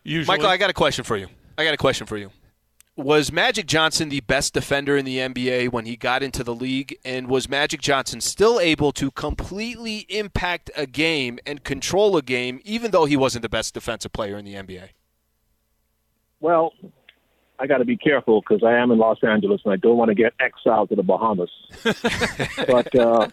[0.05, 1.29] Usually, Michael, I got a question for you.
[1.59, 2.31] I got a question for you.
[2.97, 6.97] Was Magic Johnson the best defender in the NBA when he got into the league?
[7.05, 12.59] And was Magic Johnson still able to completely impact a game and control a game,
[12.65, 14.89] even though he wasn't the best defensive player in the NBA?
[16.41, 16.73] Well,
[17.59, 20.09] I got to be careful because I am in Los Angeles and I don't want
[20.09, 21.51] to get exiled to the Bahamas.
[22.67, 23.29] but uh,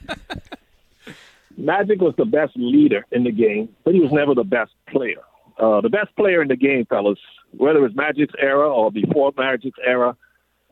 [1.56, 5.22] Magic was the best leader in the game, but he was never the best player.
[5.58, 7.20] Uh, the best player in the game, fellas,
[7.58, 10.16] whether it's Magic's era or before Magic's era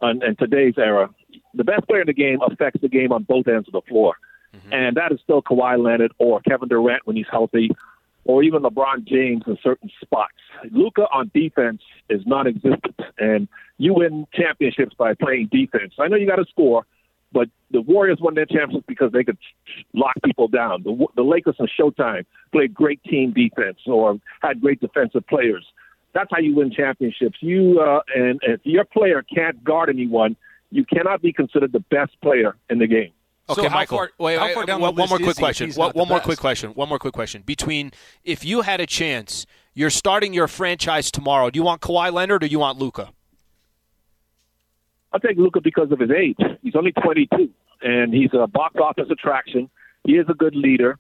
[0.01, 1.09] and, and today's era,
[1.53, 4.15] the best player in the game affects the game on both ends of the floor.
[4.55, 4.73] Mm-hmm.
[4.73, 7.71] And that is still Kawhi Leonard or Kevin Durant when he's healthy,
[8.25, 10.33] or even LeBron James in certain spots.
[10.71, 15.93] Luka on defense is non-existent, and you win championships by playing defense.
[15.99, 16.85] I know you got to score,
[17.31, 19.37] but the Warriors won their championships because they could
[19.93, 20.83] lock people down.
[20.83, 25.65] The, the Lakers and Showtime played great team defense or had great defensive players.
[26.13, 27.37] That's how you win championships.
[27.41, 30.35] You uh, and if your player can't guard anyone,
[30.69, 33.11] you cannot be considered the best player in the game.
[33.49, 33.97] Okay, So how Michael.
[33.97, 35.71] far- wait, how wait, far down one, one more quick is he if question.
[35.73, 36.25] One, one more best?
[36.25, 36.71] quick question.
[36.71, 37.41] One more quick question.
[37.43, 37.91] Between
[38.23, 41.49] if you had a chance, you're starting your franchise tomorrow.
[41.49, 43.09] Do you want Kawhi Leonard or do you want Luka?
[45.13, 46.37] I'll take Luka because of his age.
[46.61, 47.49] He's only 22,
[47.81, 49.69] and he's a box office attraction.
[50.05, 50.97] He is a good leader.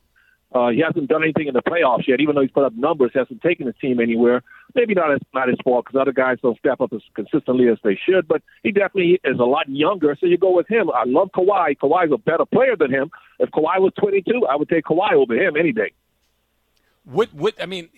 [0.53, 3.11] Uh, he hasn't done anything in the playoffs yet, even though he's put up numbers.
[3.13, 4.43] He hasn't taken his team anywhere.
[4.75, 7.77] Maybe not as not his fault because other guys don't step up as consistently as
[7.83, 8.27] they should.
[8.27, 10.89] But he definitely is a lot younger, so you go with him.
[10.89, 11.77] I love Kawhi.
[11.77, 13.11] Kawhi's a better player than him.
[13.39, 15.93] If Kawhi was 22, I would take Kawhi over him any day.
[17.05, 17.89] What what I mean,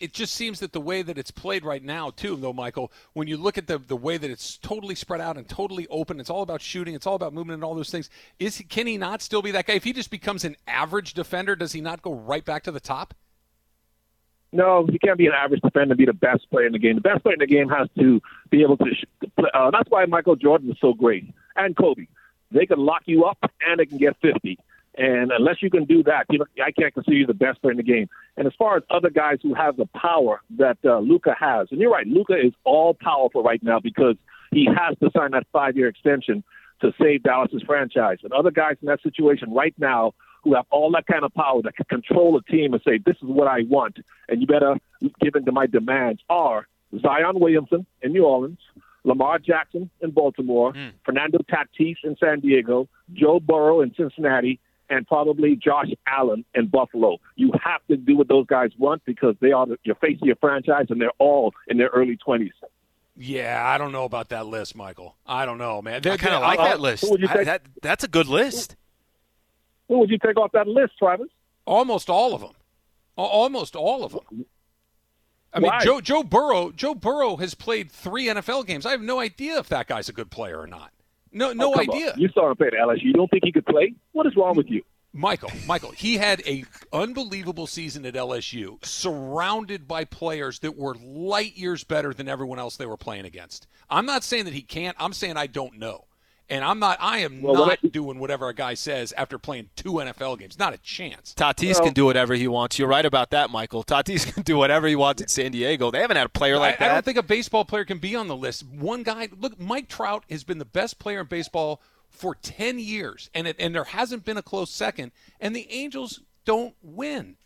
[0.00, 3.28] it just seems that the way that it's played right now, too, though, Michael, when
[3.28, 6.30] you look at the the way that it's totally spread out and totally open, it's
[6.30, 8.10] all about shooting, it's all about movement and all those things.
[8.38, 9.74] Is he, can he not still be that guy?
[9.74, 12.80] If he just becomes an average defender, does he not go right back to the
[12.80, 13.14] top?
[14.52, 16.96] No, he can't be an average defender be the best player in the game.
[16.96, 18.86] The best player in the game has to be able to.
[18.92, 19.28] Sh-.
[19.54, 22.06] Uh, that's why Michael Jordan is so great, and Kobe.
[22.50, 24.58] They can lock you up and they can get 50.
[24.96, 27.70] And unless you can do that, you know, I can't consider you the best player
[27.70, 28.08] in the game.
[28.36, 31.80] And as far as other guys who have the power that uh, Luka has, and
[31.80, 34.16] you're right, Luka is all powerful right now because
[34.50, 36.42] he has to sign that five-year extension
[36.80, 38.18] to save Dallas's franchise.
[38.24, 41.60] And other guys in that situation right now who have all that kind of power
[41.62, 43.98] that can control a team and say, "This is what I want,"
[44.28, 44.76] and you better
[45.20, 46.22] give in to my demands.
[46.30, 46.66] Are
[46.98, 48.58] Zion Williamson in New Orleans,
[49.04, 50.72] Lamar Jackson in Baltimore,
[51.04, 54.58] Fernando Tatis in San Diego, Joe Burrow in Cincinnati,
[54.90, 57.18] and probably Josh Allen in Buffalo.
[57.36, 60.26] You have to do what those guys want because they are the, your face of
[60.26, 62.52] your franchise, and they're all in their early twenties.
[63.16, 65.16] Yeah, I don't know about that list, Michael.
[65.26, 66.06] I don't know, man.
[66.06, 67.04] I kind of like uh, that list.
[67.04, 68.76] who would you I- that, that's a good list.
[69.88, 71.28] Who would you take off that list, Travis?
[71.66, 72.52] Almost all of them.
[73.16, 74.46] Almost all of them.
[75.52, 76.70] I mean, Joe Joe Burrow.
[76.70, 78.86] Joe Burrow has played three NFL games.
[78.86, 80.92] I have no idea if that guy's a good player or not.
[81.32, 81.96] No, no Oh, come on.
[81.96, 82.14] idea.
[82.16, 83.04] You saw him play at LSU.
[83.04, 83.94] You don't think he could play?
[84.12, 84.82] What is wrong with you?
[85.12, 91.56] Michael, Michael, he had a unbelievable season at LSU, surrounded by players that were light
[91.56, 93.66] years better than everyone else they were playing against.
[93.88, 94.96] I'm not saying that he can't.
[95.00, 96.04] I'm saying I don't know.
[96.50, 99.70] And I'm not I am Well, not I- doing whatever a guy says after playing
[99.76, 100.58] two NFL games.
[100.58, 101.32] Not a chance.
[101.34, 102.78] Tatis Well- can do whatever he wants.
[102.78, 103.84] You're right about that, Michael.
[103.84, 105.90] Tatis can do whatever he wants in San Diego.
[105.92, 108.16] They haven't had a player like I, I don't think a baseball player can be
[108.16, 108.66] on the list.
[108.66, 113.30] One guy, look, Mike Trout has been the best player in baseball for 10 years,
[113.34, 117.36] and it, and there hasn't been a close second, and the Angels don't win.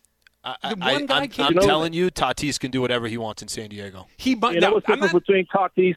[0.43, 1.67] I, the I, one guy I'm, can't I'm do it.
[1.67, 4.07] telling you, Tatis can do whatever he wants in San Diego.
[4.17, 5.97] He might You know now, what's the I'm not- between Tatis?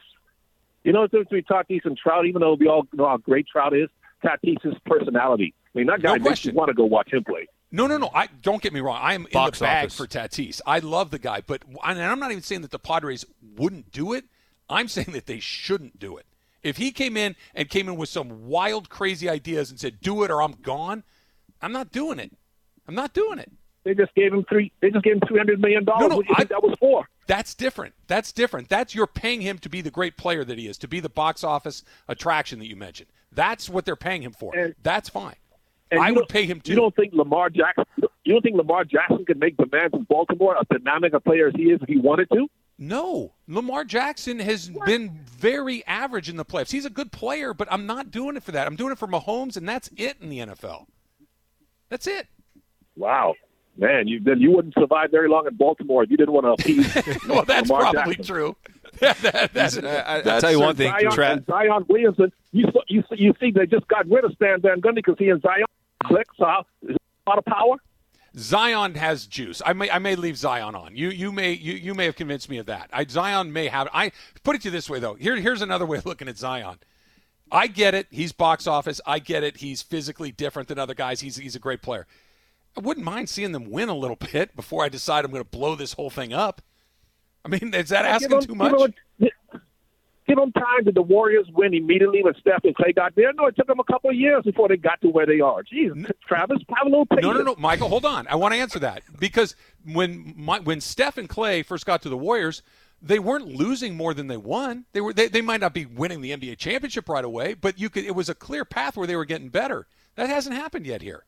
[0.87, 2.25] You know what's the difference between Tatis and Trout?
[2.25, 3.89] Even though we all know how great Trout is,
[4.23, 5.53] Tatis' personality.
[5.75, 6.51] I mean, that No guy makes question.
[6.53, 7.45] you want to go watch him play.
[7.73, 8.09] No, no, no.
[8.13, 8.97] I don't get me wrong.
[9.01, 10.61] I am in Box the bag for Tatis.
[10.65, 13.25] I love the guy, but and I'm not even saying that the Padres
[13.57, 14.23] wouldn't do it.
[14.69, 16.25] I'm saying that they shouldn't do it.
[16.63, 20.23] If he came in and came in with some wild, crazy ideas and said, "Do
[20.23, 21.03] it or I'm gone,"
[21.61, 22.31] I'm not doing it.
[22.87, 23.51] I'm not doing it.
[23.83, 24.71] They just gave him three.
[24.79, 26.03] They just gave him three hundred million dollars.
[26.03, 27.05] No, no, what do you I- think that was for?
[27.27, 27.93] That's different.
[28.07, 28.69] That's different.
[28.69, 31.09] That's you're paying him to be the great player that he is, to be the
[31.09, 33.09] box office attraction that you mentioned.
[33.31, 34.55] That's what they're paying him for.
[34.57, 35.35] And- That's fine.
[35.91, 36.71] I would pay him too.
[36.73, 37.85] You don't think Lamar Jackson?
[38.25, 41.53] You don't think Lamar Jackson could make demands in Baltimore, a dynamic a player as
[41.55, 42.47] he is, if he wanted to?
[42.77, 46.71] No, Lamar Jackson has been very average in the playoffs.
[46.71, 48.67] He's a good player, but I'm not doing it for that.
[48.67, 50.87] I'm doing it for Mahomes, and that's it in the NFL.
[51.89, 52.27] That's it.
[52.97, 53.35] Wow,
[53.77, 56.51] man, you then you wouldn't survive very long in Baltimore if you didn't want to
[56.51, 56.93] appease.
[57.27, 58.35] Well, that's Lamar probably Jackson.
[58.35, 58.55] true.
[58.99, 60.91] That- that- that- I, I, I'll tell you one thing.
[60.91, 62.31] Zion, Tra- and Zion Williamson.
[62.51, 65.15] You saw- you see- you see they just got rid of Stan Van Gundy because
[65.19, 65.65] he and Zion
[66.05, 66.25] click.
[66.37, 67.75] So how- is a lot of power.
[68.37, 69.61] Zion has juice.
[69.65, 70.95] I may I may leave Zion on.
[70.95, 72.89] You you may you, you may have convinced me of that.
[72.93, 73.87] I, Zion may have.
[73.93, 74.11] I
[74.43, 75.15] put it to you this way though.
[75.15, 76.77] Here here's another way of looking at Zion.
[77.51, 78.07] I get it.
[78.11, 78.99] He's box office.
[79.05, 79.57] I get it.
[79.57, 81.21] He's physically different than other guys.
[81.21, 82.05] He's he's a great player.
[82.77, 85.49] I wouldn't mind seeing them win a little bit before I decide I'm going to
[85.49, 86.61] blow this whole thing up.
[87.43, 88.71] I mean, is that asking him- too much?
[88.71, 88.93] Give them,
[90.27, 90.83] give time.
[90.83, 93.31] Did the Warriors win immediately when Steph and Clay got there?
[93.33, 95.63] No, it took them a couple of years before they got to where they are.
[95.63, 97.23] Jeez, Travis, have a little patience.
[97.23, 98.27] No, no, no, Michael, hold on.
[98.27, 99.55] I want to answer that because
[99.91, 102.61] when my, when Steph and Clay first got to the Warriors,
[103.01, 104.85] they weren't losing more than they won.
[104.91, 107.89] They were they, they might not be winning the NBA championship right away, but you
[107.89, 109.87] could it was a clear path where they were getting better.
[110.15, 111.25] That hasn't happened yet here.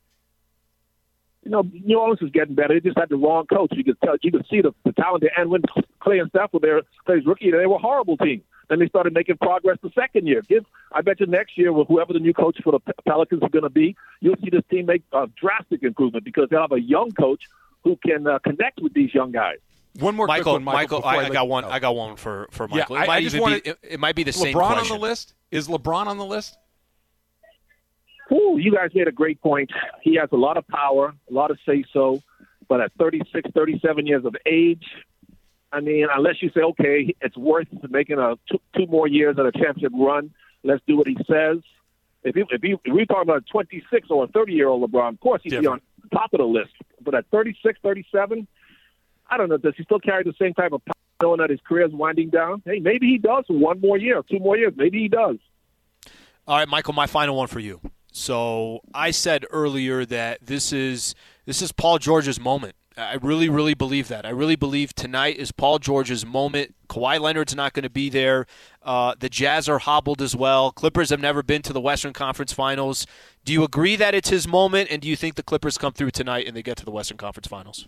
[1.43, 2.73] You know, New Orleans is getting better.
[2.73, 3.71] They just had the wrong coach.
[3.71, 5.32] You could tell, you could see the, the talent there.
[5.38, 5.62] And when
[6.02, 8.41] Clay and Steph were there, Clay's rookie, year, they were a horrible team.
[8.69, 10.41] Then they started making progress the second year.
[10.47, 13.49] Give, I bet you next year, with whoever the new coach for the Pelicans is
[13.52, 16.82] going to be, you'll see this team make a drastic improvement because they'll have a
[16.82, 17.45] young coach
[17.84, 19.58] who can uh, connect with these young guys.
[19.99, 20.78] One more quick Michael, one, Michael.
[20.78, 21.63] Michael, before I, I got one.
[21.63, 21.69] go.
[21.71, 22.95] I got one for for Michael.
[22.97, 23.69] I- it might I just wanted- be.
[23.71, 25.34] It, it might be the same LeBron on the list?
[25.52, 26.58] Is LeBron on the list?
[28.32, 29.72] Ooh, you guys made a great point.
[30.02, 32.22] He has a lot of power, a lot of say so,
[32.68, 34.86] but at 36, 37 years of age,
[35.72, 39.46] I mean, unless you say, okay, it's worth making a two, two more years at
[39.46, 40.32] a championship run,
[40.63, 41.58] let's do what he says.
[42.24, 44.89] If, he, if, he, if we're talking about a 26 or a 30 year old
[44.89, 45.84] LeBron, of course he'd Different.
[45.84, 46.72] be on top of the list.
[47.02, 48.48] But at 36, 37,
[49.30, 49.58] I don't know.
[49.58, 52.30] Does he still carry the same type of power knowing that his career is winding
[52.30, 52.62] down?
[52.65, 54.74] Hey, maybe he does one more year, two more years.
[54.76, 55.38] Maybe he does.
[56.48, 57.80] All right, Michael, my final one for you.
[58.12, 62.76] So I said earlier that this is this is Paul George's moment.
[62.98, 64.26] I really, really believe that.
[64.26, 66.76] I really believe tonight is Paul George's moment.
[66.89, 68.45] Kawhi Leonard's not going to be there.
[68.84, 70.72] Uh, the Jazz are hobbled as well.
[70.72, 73.08] Clippers have never been to the Western Conference Finals.
[73.45, 76.12] Do you agree that it's his moment, and do you think the Clippers come through
[76.12, 77.88] tonight and they get to the Western Conference Finals?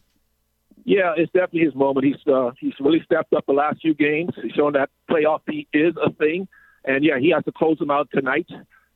[0.86, 2.05] Yeah, it's definitely his moment.
[2.05, 4.31] He's uh, he's really stepped up the last few games.
[4.41, 6.47] He's shown that playoff P is a thing,
[6.86, 8.47] and yeah, he has to close them out tonight.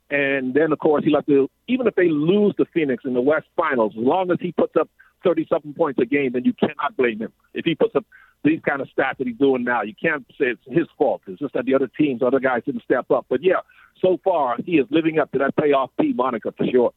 [0.10, 3.22] And then, of course, he'll have to even if they lose to Phoenix in the
[3.22, 4.90] West Finals, as long as he puts up
[5.24, 7.34] thirty something points a game, then you cannot blame him.
[7.54, 8.06] If he puts up
[8.44, 11.22] these kind of stats that he's doing now, you can't say it's his fault.
[11.28, 13.26] It's just that the other teams, other guys didn't step up.
[13.28, 13.62] But yeah,
[14.00, 16.94] so far he is living up to that playoff P moniker for sure.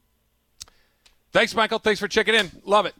[1.31, 1.79] Thanks, Michael.
[1.79, 2.51] Thanks for checking in.
[2.63, 2.93] Love it.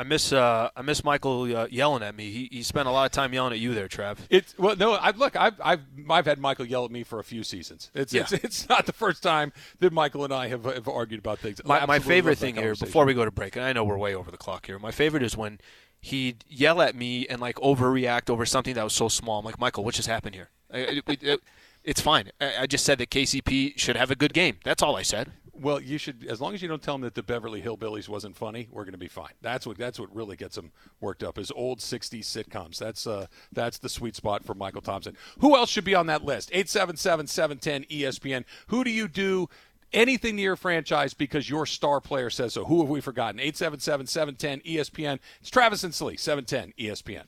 [0.00, 2.30] I miss uh, I miss Michael uh, yelling at me.
[2.30, 4.16] He, he spent a lot of time yelling at you there, Trav.
[4.30, 4.94] It's well, no.
[4.94, 5.36] I look.
[5.36, 7.90] I've I've I've had Michael yell at me for a few seasons.
[7.94, 8.22] It's Yeah.
[8.22, 11.60] it's, it's not the first time that Michael and I have, have argued about things.
[11.66, 14.14] My, my favorite thing here, before we go to break, and I know we're way
[14.14, 14.78] over the clock here.
[14.78, 15.60] My favorite is when
[16.00, 19.38] he'd yell at me and like overreact over something that was so small.
[19.40, 20.48] I'm like, Michael, what just happened here?
[20.72, 21.40] I- I- it- it-
[21.82, 22.30] it's fine.
[22.40, 24.58] I, I just said that KCP should have a good game.
[24.64, 25.32] That's all I said.
[25.60, 28.34] Well, you should, as long as you don't tell them that the Beverly Hillbillies wasn't
[28.34, 29.32] funny, we're going to be fine.
[29.42, 31.38] That's what that's what really gets them worked up.
[31.38, 32.78] Is old '60s sitcoms.
[32.78, 35.16] That's uh, that's the sweet spot for Michael Thompson.
[35.40, 36.50] Who else should be on that list?
[36.52, 38.44] 877-710 ESPN.
[38.68, 39.48] Who do you do?
[39.92, 42.64] Anything to your franchise because your star player says so.
[42.64, 43.40] Who have we forgotten?
[43.40, 45.18] 877-710 ESPN.
[45.40, 47.24] It's Travis and Slee, 710 ESPN.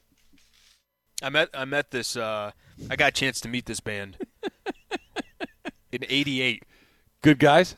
[1.23, 2.17] I met I met this.
[2.17, 2.53] Uh,
[2.91, 4.17] I got a chance to meet this band
[5.93, 6.65] in '88.
[7.23, 7.77] Good guys.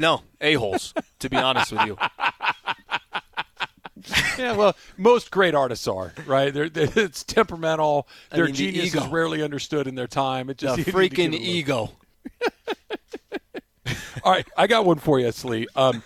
[0.00, 0.94] No, a holes.
[1.20, 1.96] to be honest with you,
[4.38, 6.52] Yeah, well, most great artists are right.
[6.54, 8.08] They're, they're- it's temperamental.
[8.32, 10.48] I Their mean, the genius is rarely understood in their time.
[10.48, 11.90] It just you need to give freaking it a little- ego.
[14.24, 15.66] All right, I got one for you, Slee.
[15.76, 16.02] Um,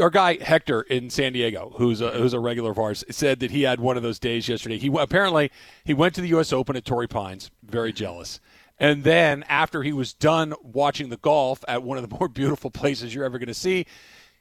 [0.00, 3.50] our guy Hector in San Diego, who's a, who's a regular of ours, said that
[3.50, 4.78] he had one of those days yesterday.
[4.78, 5.50] He apparently
[5.84, 6.52] he went to the U.S.
[6.52, 8.40] Open at Torrey Pines, very jealous.
[8.78, 12.70] And then after he was done watching the golf at one of the more beautiful
[12.70, 13.86] places you're ever going to see,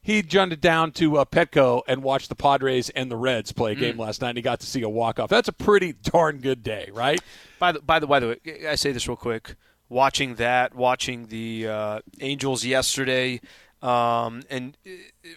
[0.01, 3.75] he jumped down to uh, Petco and watched the Padres and the Reds play a
[3.75, 4.29] game last night.
[4.29, 5.29] and He got to see a walk off.
[5.29, 7.21] That's a pretty darn good day, right?
[7.59, 9.55] By the by the by the way, I say this real quick.
[9.87, 13.39] watching that, watching the uh, Angels yesterday,
[13.81, 14.89] um, and uh,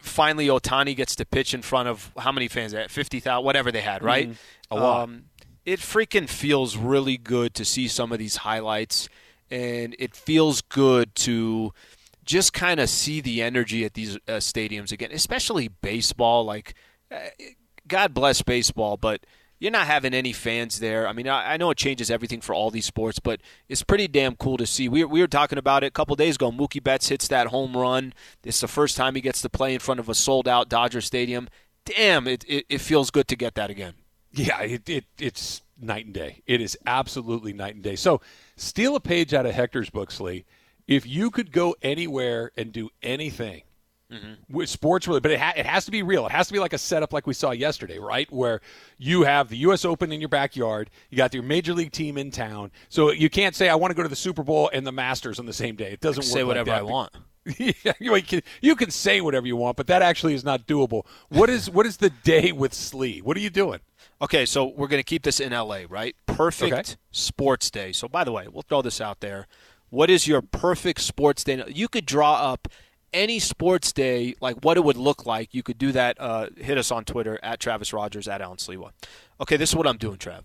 [0.03, 2.75] finally Ohtani gets to pitch in front of how many fans?
[2.75, 4.31] At fifty thousand, whatever they had, right?
[4.71, 5.03] A lot.
[5.05, 5.25] Um,
[5.67, 9.09] it freaking feels really good to see some of these highlights,
[9.51, 11.73] and it feels good to
[12.25, 16.45] just kind of see the energy at these uh, stadiums again, especially baseball.
[16.45, 16.75] Like,
[17.11, 17.19] uh,
[17.87, 19.27] God bless baseball, but
[19.59, 21.09] you're not having any fans there.
[21.09, 24.07] I mean, I, I know it changes everything for all these sports, but it's pretty
[24.07, 24.89] damn cool to see.
[24.89, 26.53] We, we were talking about it a couple days ago.
[26.53, 28.13] Mookie Betts hits that home run.
[28.45, 31.01] It's the first time he gets to play in front of a sold out Dodger
[31.01, 31.49] Stadium.
[31.85, 33.95] Damn, it, it, it feels good to get that again.
[34.37, 36.42] Yeah, it, it it's night and day.
[36.46, 37.96] It is absolutely night and day.
[37.96, 38.20] So,
[38.57, 40.44] steal a page out of Hector's book, Lee.
[40.87, 43.62] If you could go anywhere and do anything
[44.11, 44.35] mm-hmm.
[44.49, 46.27] with sports really, but it, ha- it has to be real.
[46.27, 48.31] It has to be like a setup like we saw yesterday, right?
[48.31, 48.61] Where
[48.99, 49.85] you have the U.S.
[49.85, 53.55] Open in your backyard, you got your major league team in town, so you can't
[53.55, 55.77] say I want to go to the Super Bowl and the Masters on the same
[55.77, 55.92] day.
[55.92, 56.79] It doesn't Say work like whatever that.
[56.79, 57.12] I want.
[57.59, 61.07] yeah, you can, you can say whatever you want, but that actually is not doable.
[61.29, 63.20] What is what is the day with Slee?
[63.20, 63.81] What are you doing?
[64.21, 66.17] Okay, so we're going to keep this in LA, right?
[66.27, 66.95] Perfect Okay.
[67.11, 67.93] sports day.
[67.93, 69.47] So, by the way, we'll throw this out there.
[69.91, 71.63] What is your perfect sports day?
[71.69, 72.67] You could draw up
[73.13, 75.53] any sports day, like what it would look like.
[75.55, 76.17] You could do that.
[76.21, 78.91] Uh, hit us on Twitter at Travis Rogers at Alan Sliwa.
[79.41, 80.43] Okay, this is what I'm doing, Trav.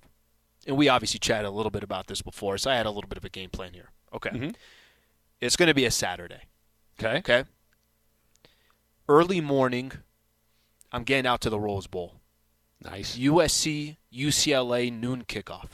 [0.67, 3.07] And we obviously chatted a little bit about this before, so I had a little
[3.07, 3.89] bit of a game plan here.
[4.13, 4.51] Okay,
[5.39, 6.41] it's going to be a Saturday.
[6.99, 7.17] Okay.
[7.19, 7.43] Okay.
[9.09, 9.91] Early morning,
[10.91, 12.20] I'm getting out to the Rose Bowl.
[12.83, 13.17] Nice.
[13.17, 15.67] USC UCLA noon kickoff.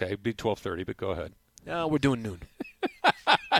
[0.00, 1.32] Okay, be twelve thirty, but go ahead.
[1.66, 2.40] No, we're doing noon.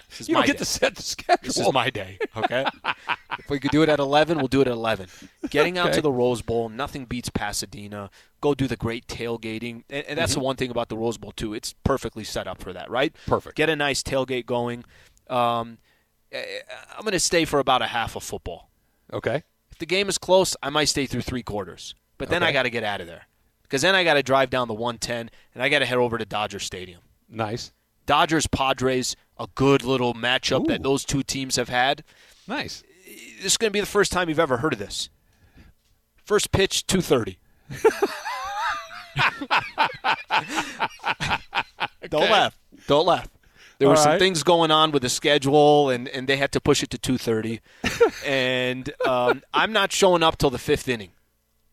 [0.09, 0.59] this is You my don't get day.
[0.59, 1.39] to set the schedule.
[1.45, 2.19] This is my day.
[2.37, 2.67] Okay.
[3.39, 5.07] if we could do it at eleven, we'll do it at eleven.
[5.51, 5.97] Getting out Okay.
[5.97, 8.11] to the Rose Bowl, nothing beats Pasadena.
[8.41, 11.33] Go do the great tailgating, and, and that's the one thing about the Rose Bowl
[11.33, 11.55] too.
[11.55, 13.15] It's perfectly set up for that, right?
[13.27, 13.57] Perfect.
[13.57, 14.85] Get a nice tailgate going.
[15.31, 15.79] Um,
[16.33, 16.43] eh,
[16.97, 18.69] I'm going to stay for about a half of football.
[19.13, 19.45] okay.
[19.71, 21.95] If the game is close, I might stay through three quarters.
[22.19, 22.51] But then Okay.
[22.51, 23.27] I got to get out of there
[23.63, 26.19] because then I got to drive down the 110 and I got to head over
[26.19, 27.01] to Dodger Stadium.
[27.29, 27.73] Nice.
[28.07, 32.05] Dodgers Padres, a good little matchup that those two teams have had.
[32.47, 32.83] Nice.
[33.37, 35.09] This is going to be the first time you've ever heard of this.
[36.25, 37.39] First pitch, 230.
[42.09, 42.59] Don't laugh.
[42.87, 43.29] Don't laugh.
[43.79, 44.19] There were some right.
[44.19, 47.61] things going on with the schedule, and, and they had to push it to 230.
[48.27, 51.11] and um, I'm not showing up till the fifth inning.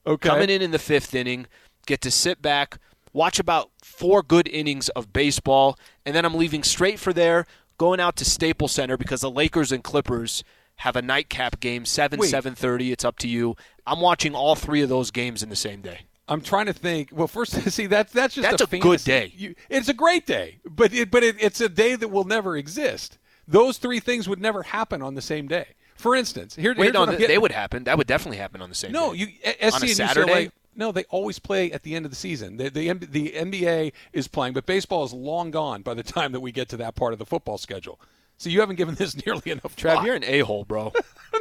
[0.05, 0.29] Okay.
[0.29, 1.47] Coming in in the fifth inning,
[1.85, 2.77] get to sit back,
[3.13, 7.45] watch about four good innings of baseball, and then I'm leaving straight for there,
[7.77, 10.43] going out to Staples Center because the Lakers and Clippers
[10.77, 12.91] have a nightcap game, seven seven thirty.
[12.91, 13.55] It's up to you.
[13.85, 16.01] I'm watching all three of those games in the same day.
[16.29, 17.09] I'm trying to think.
[17.11, 19.33] Well, first, see that that's just That's a, a good day.
[19.35, 22.55] You, it's a great day, but it, but it, it's a day that will never
[22.55, 23.17] exist.
[23.47, 25.69] Those three things would never happen on the same day.
[25.99, 27.83] For instance, here, Wait, here's no, what I'm th- getting- they would happen.
[27.83, 29.19] That would definitely happen on the same No, day.
[29.19, 30.31] you S- On a and Saturday?
[30.45, 30.51] UCLA.
[30.75, 32.55] No, they always play at the end of the season.
[32.55, 36.39] The, the the NBA is playing, but baseball is long gone by the time that
[36.39, 37.99] we get to that part of the football schedule.
[38.37, 40.05] So you haven't given this nearly enough Trav, thought.
[40.05, 40.93] you're an a hole, bro.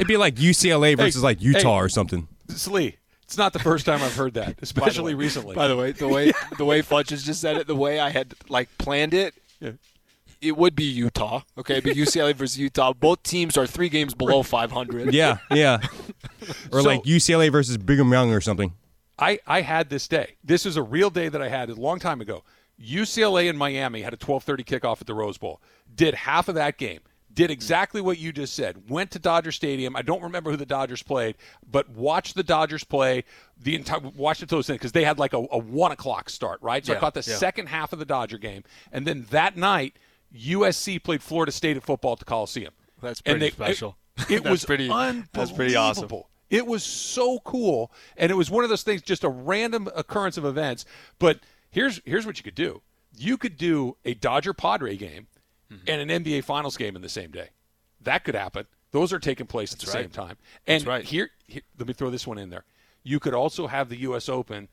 [0.00, 1.84] It'd be like UCLA versus like Utah hey.
[1.84, 2.26] or something.
[2.48, 5.54] Slee, it's not the first time I've heard that, especially recently.
[5.54, 8.34] By the way, the way the way Funches just said it, the way I had
[8.48, 9.72] like planned it, Yeah.
[10.40, 11.42] It would be Utah.
[11.58, 12.92] Okay, but UCLA versus Utah.
[12.92, 15.12] Both teams are three games below 500.
[15.12, 15.78] Yeah, yeah.
[16.70, 18.74] Or So- like UCLA versus Brigham Young or something.
[19.18, 20.36] I, I had this day.
[20.44, 22.44] This is a real day that I had a long time ago.
[22.80, 25.60] UCLA and Miami had a 12:30 kickoff at the Rose Bowl.
[25.94, 27.00] Did half of that game.
[27.32, 28.88] Did exactly what you just said.
[28.88, 29.94] Went to Dodger Stadium.
[29.94, 31.36] I don't remember who the Dodgers played,
[31.70, 33.24] but watched the Dodgers play
[33.62, 34.00] the entire.
[34.00, 36.84] Watched it those because they had like a, a one o'clock start, right?
[36.84, 37.36] So I caught the yeah.
[37.36, 39.98] second half of the Dodger game, and then that night
[40.36, 42.72] USC played Florida State at football at the Coliseum.
[43.00, 43.96] That's pretty they- special.
[44.28, 45.28] It, it was pretty- unbelievable.
[45.32, 46.10] that's pretty awesome.
[46.48, 50.36] It was so cool, and it was one of those things, just a random occurrence
[50.36, 50.84] of events.
[51.18, 52.82] But here's here's what you could do:
[53.16, 55.26] you could do a Dodger Padre game
[55.72, 55.84] Mm-hmm.
[55.88, 57.48] and an NBA Finals game in the same day.
[58.00, 58.66] That could happen.
[58.92, 60.02] Those are taking place at the right.
[60.04, 60.36] same time.
[60.64, 61.02] And right.
[61.02, 62.64] here, here, let me throw this one in there.
[63.02, 64.28] You could also have the U.S.
[64.28, 64.68] Open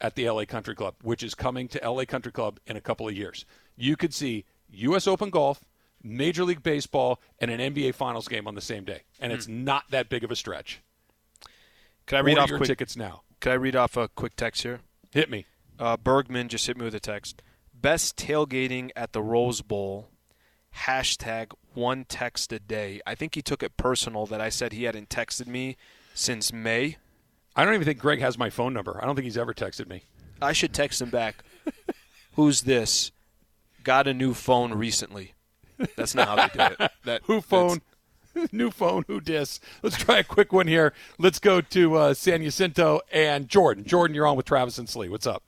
[0.00, 3.08] at the LA Country Club, which is coming to LA Country Club in a couple
[3.08, 3.44] of years.
[3.76, 5.06] You could see U.S.
[5.06, 5.64] Open golf,
[6.02, 9.84] Major League Baseball, and an NBA Finals game on the same day, and it's not
[9.90, 10.80] that big of a stretch.
[12.06, 12.68] Can I read Order off your quick?
[12.68, 13.22] tickets now.
[13.40, 14.80] Can I read off a quick text here?
[15.12, 15.46] Hit me.
[15.78, 17.42] Uh, Bergman just hit me with a text.
[17.74, 20.08] Best tailgating at the Rose Bowl.
[20.86, 23.00] Hashtag one text a day.
[23.06, 25.76] I think he took it personal that I said he hadn't texted me
[26.14, 26.96] since May.
[27.54, 28.98] I don't even think Greg has my phone number.
[29.02, 30.04] I don't think he's ever texted me.
[30.40, 31.44] I should text him back.
[32.34, 33.12] Who's this?
[33.82, 35.34] Got a new phone recently.
[35.96, 36.90] That's not how they do it.
[37.04, 37.82] That, Who phone?
[38.52, 39.60] New phone, who dis?
[39.82, 40.94] Let's try a quick one here.
[41.18, 43.84] Let's go to uh, San Jacinto and Jordan.
[43.84, 45.08] Jordan, you're on with Travis and Slee.
[45.08, 45.42] What's up?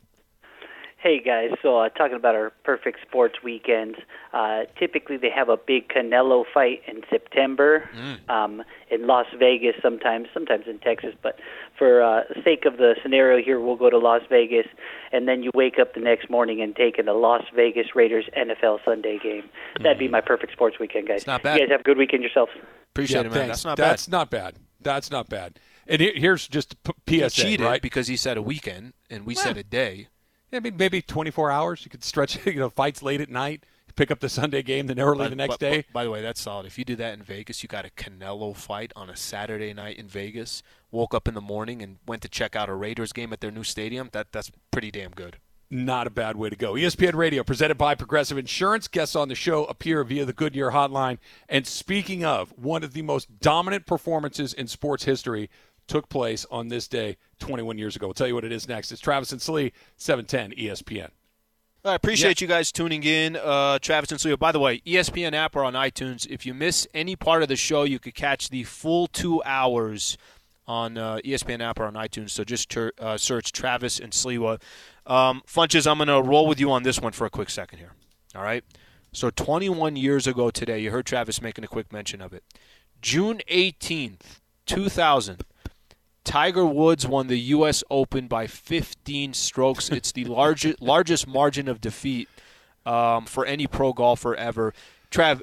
[0.99, 3.99] Hey guys, so uh, talking about our perfect sports weekends.
[4.33, 7.89] Uh, typically, they have a big Canelo fight in September
[8.31, 9.75] um, in Las Vegas.
[9.83, 11.15] Sometimes, sometimes in Texas.
[11.23, 11.39] But
[11.79, 14.67] for uh, sake of the scenario here, we'll go to Las Vegas,
[15.13, 18.27] and then you wake up the next morning and take in the Las Vegas Raiders
[18.37, 19.45] NFL Sunday game.
[19.83, 21.19] That'd be my perfect sports weekend, guys.
[21.19, 21.59] It's not bad.
[21.59, 22.53] You guys have a good weekend yourselves.
[22.93, 23.33] Appreciate Yeah, it, man.
[23.33, 23.49] thanks.
[23.49, 24.13] That's not That's bad.
[24.13, 24.55] not bad.
[24.81, 25.59] That's not bad.
[25.87, 27.83] And here's just a p- He PSA, cheated right?
[27.83, 30.09] because he said a weekend and we said a day.
[30.53, 31.85] I mean, maybe 24 hours.
[31.85, 33.65] You could stretch, you know, fights late at night,
[33.97, 35.85] pick up the Sunday game, then early By- the next by- day.
[35.93, 36.67] By the way, that's solid.
[36.67, 39.97] If you do that in Vegas, you got a Canelo fight on a Saturday night
[39.99, 40.63] in Vegas.
[40.91, 43.51] Woke up in the morning and went to check out a Raiders game at their
[43.51, 44.11] new stadium.
[44.13, 45.39] That that's pretty damn good.
[45.71, 46.75] Not a bad way to go.
[46.75, 48.87] ESPN Radio, presented by Progressive Insurance.
[48.87, 51.19] Guests on the show appear via the Goodyear Hotline.
[51.49, 55.51] And speaking of, one of the most dominant performances in sports history
[55.89, 58.07] took place on this day 21 years ago.
[58.07, 58.93] We'll tell you what it is next.
[58.93, 61.11] It's Travis and Slee, 710 ESPN.
[61.87, 63.37] I appreciate you guys tuning in.
[63.37, 64.39] Uh, Travis and Leo.
[64.39, 66.27] By the way, ESPN app or on iTunes.
[66.31, 70.17] If you miss any part of the show, you could catch the full two hours
[70.67, 72.31] on uh, ESPN app or on iTunes.
[72.31, 74.63] So just ter- uh, search Travis and Sliwa.
[75.07, 77.79] Um, Funches, I'm going to roll with you on this one for a quick second
[77.81, 77.93] here.
[78.35, 78.65] All right.
[79.13, 82.45] So 21 years ago today, you heard Travis making a quick mention of it.
[83.03, 85.45] June 18th, 2000.
[86.25, 87.85] Tiger Woods won the U.S.
[87.91, 89.91] Open by 15 strokes.
[89.91, 92.29] It's the largest largest margin of defeat
[92.87, 94.73] um, for any pro golfer ever.
[95.11, 95.43] Trav,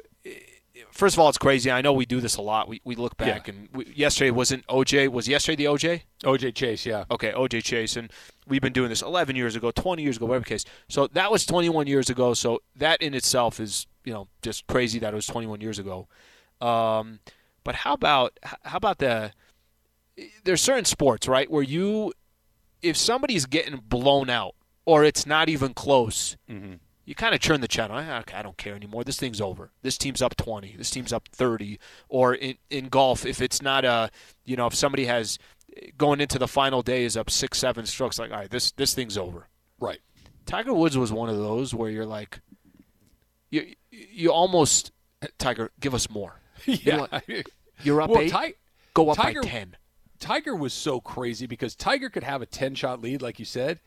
[0.91, 1.69] first of all, it's crazy.
[1.71, 2.67] I know we do this a lot.
[2.67, 3.53] We, we look back Yeah.
[3.53, 5.09] and we, yesterday wasn't OJ.
[5.09, 6.01] Was yesterday the OJ?
[6.23, 7.05] OJ Chase, yeah.
[7.11, 8.11] Okay, OJ Chase, and
[8.47, 10.65] we've been doing this 11 years ago, 20 years ago, whatever case.
[10.89, 12.33] So that was 21 years ago.
[12.33, 16.07] So that in itself is, you know, just crazy that it was 21 years ago.
[16.59, 17.19] Um,
[17.63, 19.31] but how about how about the?
[20.43, 22.13] There's certain sports, right, where you,
[22.81, 24.55] if somebody's getting blown out
[24.85, 26.37] or it's not even close,
[27.05, 27.97] you kind of turn the channel.
[27.99, 29.03] "Ah, Okay, I don't care anymore.
[29.03, 29.71] This thing's over.
[29.81, 30.75] This team's up 20.
[30.77, 31.79] This team's up 30.
[32.09, 34.09] Or in, in golf, if it's not a,
[34.45, 35.37] you know, if somebody has
[35.97, 38.93] going into the final day is up six, seven strokes, like, all right, this this
[38.93, 39.47] thing's over.
[39.79, 39.99] Right.
[40.45, 42.39] Tiger Woods was one of those where you're like,
[43.49, 44.91] you you almost
[45.37, 46.39] Tiger, give us more.
[46.65, 47.07] Yeah.
[47.83, 48.53] You're up well, eight, Ti-
[48.93, 49.75] go up Tiger- by ten.
[50.21, 53.79] Tiger was so crazy because Tiger could have a 10 shot lead, like you said,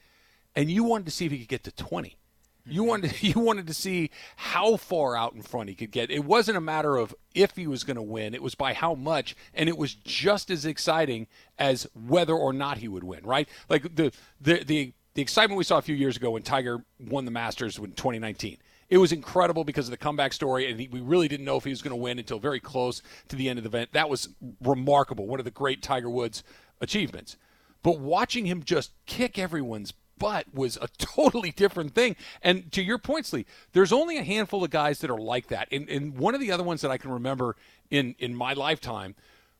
[0.55, 2.19] and you wanted to see if he could get to 20.
[2.67, 2.89] You mm-hmm.
[2.89, 6.11] wanted you wanted to see how far out in front he could get.
[6.11, 8.95] It wasn't a matter of if he was going to win; it was by how
[8.95, 11.27] much, and it was just as exciting
[11.59, 13.25] as whether or not he would win.
[13.25, 13.49] Right?
[13.69, 17.25] Like the the the, the excitement we saw a few years ago when Tiger won
[17.27, 18.59] the Masters in 2019.
[18.89, 21.65] It was incredible because of the comeback story, and he, we really didn't know if
[21.65, 23.93] he was going to win until very close to the end of the event.
[23.93, 24.29] That was
[24.63, 25.27] remarkable.
[25.27, 26.43] One of the great Tiger Woods
[26.81, 27.37] achievements.
[27.83, 32.17] But watching him just kick everyone's butt was a totally different thing.
[32.43, 35.69] And to your point, Lee, there's only a handful of guys that are like that.
[35.71, 37.57] And, and one of the other ones that I can remember
[37.91, 39.15] in, in my lifetime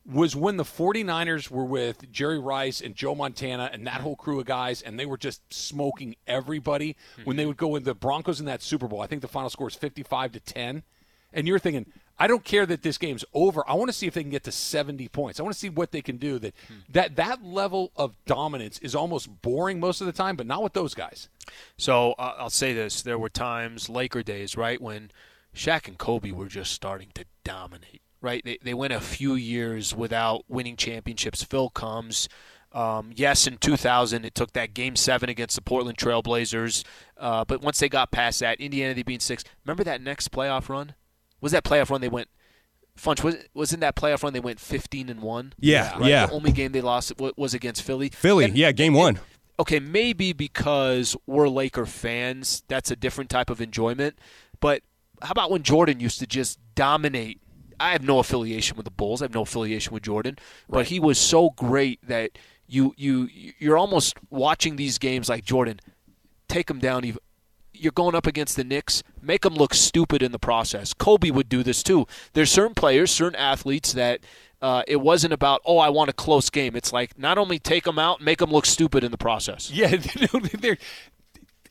[0.05, 4.39] was when the 49ers were with Jerry Rice and Joe Montana and that whole crew
[4.39, 6.95] of guys, and they were just smoking everybody.
[7.23, 9.49] When they would go with the Broncos in that Super Bowl, I think the final
[9.49, 10.83] score is 55 to 10.
[11.33, 11.87] And you're thinking,
[12.17, 13.67] I don't care that this game's over.
[13.67, 15.39] I want to see if they can get to 70 points.
[15.39, 16.39] I want to see what they can do.
[16.39, 16.53] That
[16.89, 20.73] that that level of dominance is almost boring most of the time, but not with
[20.73, 21.27] those guys.
[21.77, 25.11] So uh, I'll say this: there were times, Laker days, right, when
[25.53, 28.01] Shaq and Kobe were just starting to dominate.
[28.25, 31.43] Right, they they went a few years without winning championships.
[31.43, 32.27] Phil comes.
[32.71, 36.83] Um, yes, in 2000, it took that Game Seven against the Portland Trailblazers.
[37.17, 39.43] Uh, but once they got past that, Indiana they beat six.
[39.63, 40.95] Remember that next playoff run?
[41.39, 42.27] Was that playoff run they went?
[42.99, 45.53] Funch was was in that playoff run they went 15 and one.
[45.59, 46.09] Yeah, Right?
[46.09, 46.25] yeah.
[46.25, 48.09] The only game they lost was against Philly.
[48.09, 49.19] Philly, And- yeah, game one.
[49.59, 54.17] okay, maybe because we're Laker fans, that's a different type of enjoyment.
[54.59, 54.81] But
[55.21, 57.39] how about when Jordan used to just dominate?
[57.79, 59.21] I have no affiliation with the Bulls.
[59.21, 60.37] I have no affiliation with Jordan,
[60.69, 62.31] but he was so great that
[62.67, 65.79] you you you're almost watching these games like Jordan
[66.47, 67.19] take them down even
[67.77, 70.93] you're going up against the Knicks, make them look stupid in the process.
[70.93, 72.07] Kobe would do this too.
[72.33, 74.21] There's certain players, certain athletes that
[74.61, 76.75] uh, it wasn't about, oh, I want a close game.
[76.75, 79.69] It's like not only take them out, make them look stupid in the process.
[79.71, 79.93] Yeah,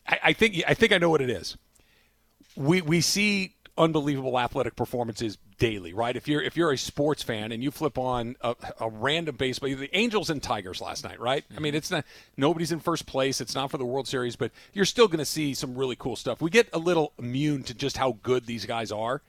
[0.07, 1.57] I, I think I think I know what it is.
[2.57, 6.16] We we see unbelievable athletic performances daily, right?
[6.16, 9.68] If you're if you're a sports fan and you flip on a, a random baseball,
[9.68, 11.44] the Angels and Tigers last night, right?
[11.50, 11.76] I mean, mm-hmm.
[11.76, 12.05] it's not
[12.36, 13.40] nobody's in first place.
[13.40, 16.16] It's not for the World Series, but you're still going to see some really cool
[16.16, 16.40] stuff.
[16.40, 19.22] We get a little immune to just how good these guys are,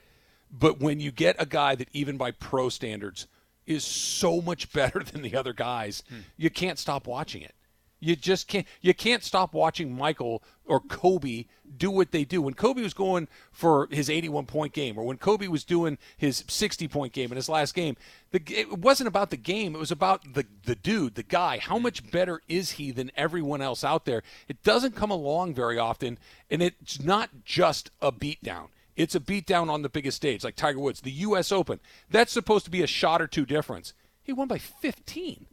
[0.52, 3.28] but when you get a guy that even by pro standards
[3.66, 6.20] is so much better than the other guys, hmm.
[6.38, 7.56] you can't stop watching it.
[8.00, 8.68] You just can't.
[8.82, 11.46] You can't stop watching Michael or Kobe
[11.78, 12.42] do what they do.
[12.42, 16.44] When Kobe was going for his 81 point game, or when Kobe was doing his
[16.48, 17.96] 60 point game in his last game,
[18.32, 19.76] the, it wasn't about the game.
[19.76, 21.58] It was about the the dude, the guy.
[21.58, 24.24] How much better is he than everyone else out there?
[24.48, 26.18] It doesn't come along very often,
[26.50, 28.68] and it's not just a beatdown.
[28.96, 31.52] It's a beatdown on the biggest stage, like Tiger Woods, the U.S.
[31.52, 31.80] Open.
[32.10, 33.94] That's supposed to be a shot or two difference.
[34.24, 35.46] He won by 15.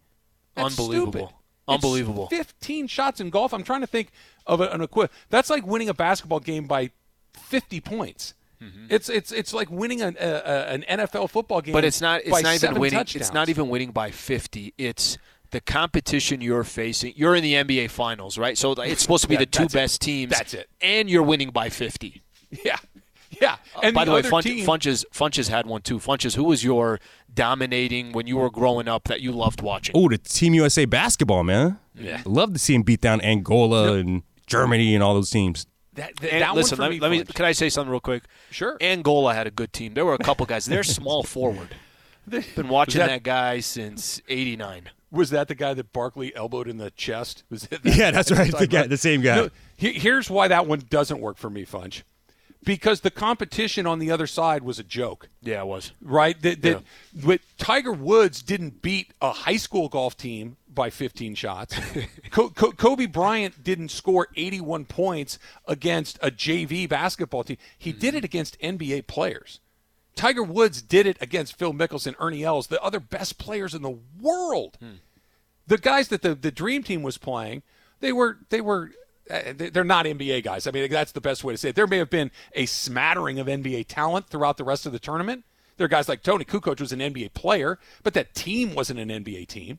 [0.54, 1.12] That's Unbelievable.
[1.12, 1.34] stupid.
[1.68, 2.28] Unbelievable.
[2.30, 3.54] It's 15 shots in golf.
[3.54, 4.10] I'm trying to think
[4.46, 5.12] of an equivalent.
[5.30, 6.90] That's like winning a basketball game by
[7.34, 8.34] 50 points.
[8.62, 8.86] Mm-hmm.
[8.90, 11.72] It's it's it's like winning an, an NFL football game.
[11.72, 12.20] But it's not.
[12.24, 12.98] It's not even winning.
[12.98, 13.26] touchdowns.
[13.26, 14.72] It's not even winning by fifty.
[14.78, 15.18] It's
[15.50, 17.14] the competition you're facing.
[17.16, 18.56] You're in the NBA Finals, right?
[18.56, 19.78] So it's supposed to be Yeah, the two that's it.
[19.78, 20.30] best teams.
[20.32, 20.68] That's it.
[20.80, 22.22] And you're winning by fifty.
[22.64, 22.76] Yeah,
[23.42, 23.56] yeah.
[23.76, 25.98] Uh, and By the, way, other Funch, team, Funches Funches had one too.
[25.98, 26.98] Funches, who was your
[27.34, 29.94] dominating when you were growing up that you loved watching?
[29.96, 31.78] Oh, the Team USA basketball, man.
[31.94, 32.22] Yeah.
[32.24, 35.66] I love to see him beat down Angola and Germany and all those teams.
[35.94, 37.24] that, that, And that listen, let me, me, let me.
[37.24, 38.22] Can I say something real quick?
[38.50, 38.76] Sure.
[38.80, 39.94] Angola had a good team.
[39.94, 40.66] There were a couple guys.
[40.66, 41.68] They're small forward.
[42.28, 44.90] Been watching that- that, guy since '89.
[45.10, 47.44] Was that the guy that Barkley elbowed in the chest?
[47.50, 48.50] Was it Yeah, that's right.
[48.56, 49.36] The guy- the same guy.
[49.36, 52.02] No, he- here's why that one doesn't work for me, Funch.
[52.64, 55.28] Because the competition on the other side was a joke.
[55.42, 55.92] Yeah, it was.
[56.00, 56.40] right?
[56.42, 56.82] That, that
[57.12, 61.76] but Tiger Woods didn't beat a high school golf team by 15 shots.
[62.30, 67.56] Co- Co- Kobe Bryant didn't score 81 points against a JV basketball team.
[67.76, 67.98] He mm-hmm.
[67.98, 69.60] did it against NBA players.
[70.14, 73.98] Tiger Woods did it against Phil Mickelson, Ernie Els, the other best players in the
[74.20, 74.76] world.
[74.80, 74.96] Hmm.
[75.66, 77.62] The guys that the, the Dream Team was playing,
[78.00, 78.90] they were they were
[79.32, 80.66] Uh, they're not NBA guys.
[80.66, 81.74] I mean, that's the best way to say it.
[81.74, 85.44] There may have been a smattering of NBA talent throughout the rest of the tournament.
[85.78, 89.08] There are guys like Toni Kukoc was an NBA player, but that team wasn't an
[89.08, 89.78] NBA team.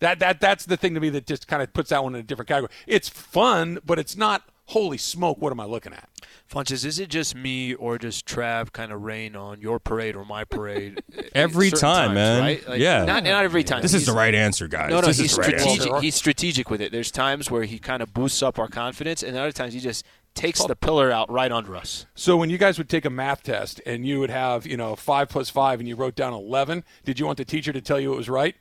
[0.00, 2.20] That that that's the thing to me that just kind of puts that one in
[2.20, 2.70] a different category.
[2.86, 5.40] It's fun, but it's not holy smoke.
[5.40, 6.08] What am I looking at?
[6.50, 10.24] Funches, is it just me or does Trav kind of rain on your parade or
[10.24, 11.02] my parade?
[11.34, 12.40] Every time, times, man.
[12.40, 12.68] Right?
[12.68, 13.04] Like, Yeah.
[13.04, 13.82] Not, not every time.
[13.82, 14.90] This is the right answer, guys.
[14.90, 15.96] No, no, this he's is the right strategic.
[16.00, 16.92] He's strategic with it.
[16.92, 20.04] There's times where he kind of boosts up our confidence, and other times he just
[20.34, 22.06] takes the pillar out right under us.
[22.14, 24.94] So when you guys would take a math test and you would have you know
[24.94, 27.98] five plus five and you wrote down eleven, did you want the teacher to tell
[27.98, 28.54] you it was right?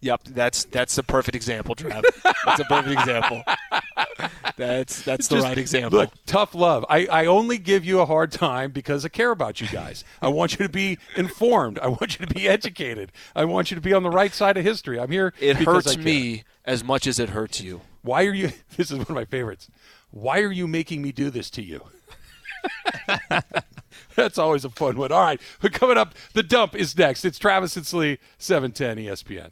[0.00, 2.02] Yep, that's that's the perfect example, Trav.
[2.44, 3.42] That's a perfect example.
[4.56, 5.98] That's that's the Just- right example.
[5.98, 6.84] Look, tough love.
[6.88, 10.04] I, I only give you a hard time because I care about you guys.
[10.22, 11.78] I want you to be informed.
[11.80, 13.10] I want you to be educated.
[13.34, 15.00] I want you to be on the right side of history.
[15.00, 15.34] I'm here.
[15.40, 17.80] it hurts me as much as it hurts you.
[18.02, 18.50] Why are you?
[18.76, 19.68] This is one of my favorites.
[20.10, 21.80] Why are you making me do this to you?
[24.16, 25.10] That's always a fun one.
[25.12, 26.14] All right, we're coming up.
[26.34, 27.24] The dump is next.
[27.24, 29.50] It's Travis and Slee, seven ten E ESPN.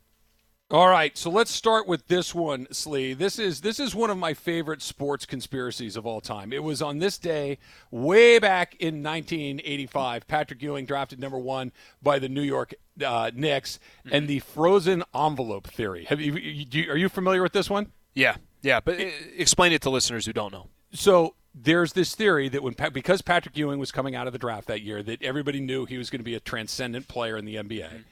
[0.73, 3.13] All right, so let's start with this one, Slee.
[3.13, 6.51] This is this is one of my favorite sports conspiracies of all time.
[6.51, 7.59] It was on this day,
[7.91, 10.27] way back in 1985.
[10.27, 12.73] Patrick Ewing drafted number one by the New York
[13.05, 16.07] uh, Knicks, and the frozen envelope theory.
[16.07, 17.93] Have you, you, are you familiar with this one?
[18.15, 19.05] Yeah, yeah, but uh,
[19.37, 20.69] explain it to listeners who don't know.
[20.95, 24.69] So there's this theory that when because Patrick Ewing was coming out of the draft
[24.69, 27.57] that year, that everybody knew he was going to be a transcendent player in the
[27.57, 28.05] NBA.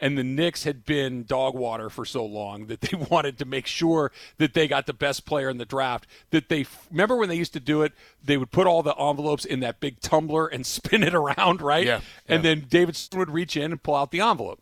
[0.00, 3.66] And the Knicks had been dog water for so long that they wanted to make
[3.66, 6.06] sure that they got the best player in the draft.
[6.30, 7.92] That they remember when they used to do it,
[8.22, 11.86] they would put all the envelopes in that big tumbler and spin it around, right?
[11.86, 14.60] Yeah, And then David would reach in and pull out the envelope.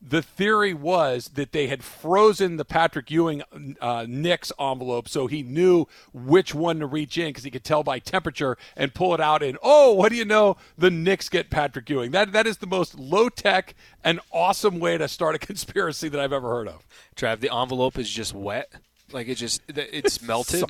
[0.00, 3.42] The theory was that they had frozen the Patrick Ewing
[3.80, 7.82] uh, Knicks envelope so he knew which one to reach in because he could tell
[7.82, 9.42] by temperature and pull it out.
[9.42, 10.56] And oh, what do you know?
[10.76, 12.12] The Knicks get Patrick Ewing.
[12.12, 13.74] That that is the most low tech
[14.04, 16.86] and awesome way to start a conspiracy that I've ever heard of.
[17.16, 18.72] Trav, the envelope is just wet.
[19.12, 20.64] Like it just it's melted.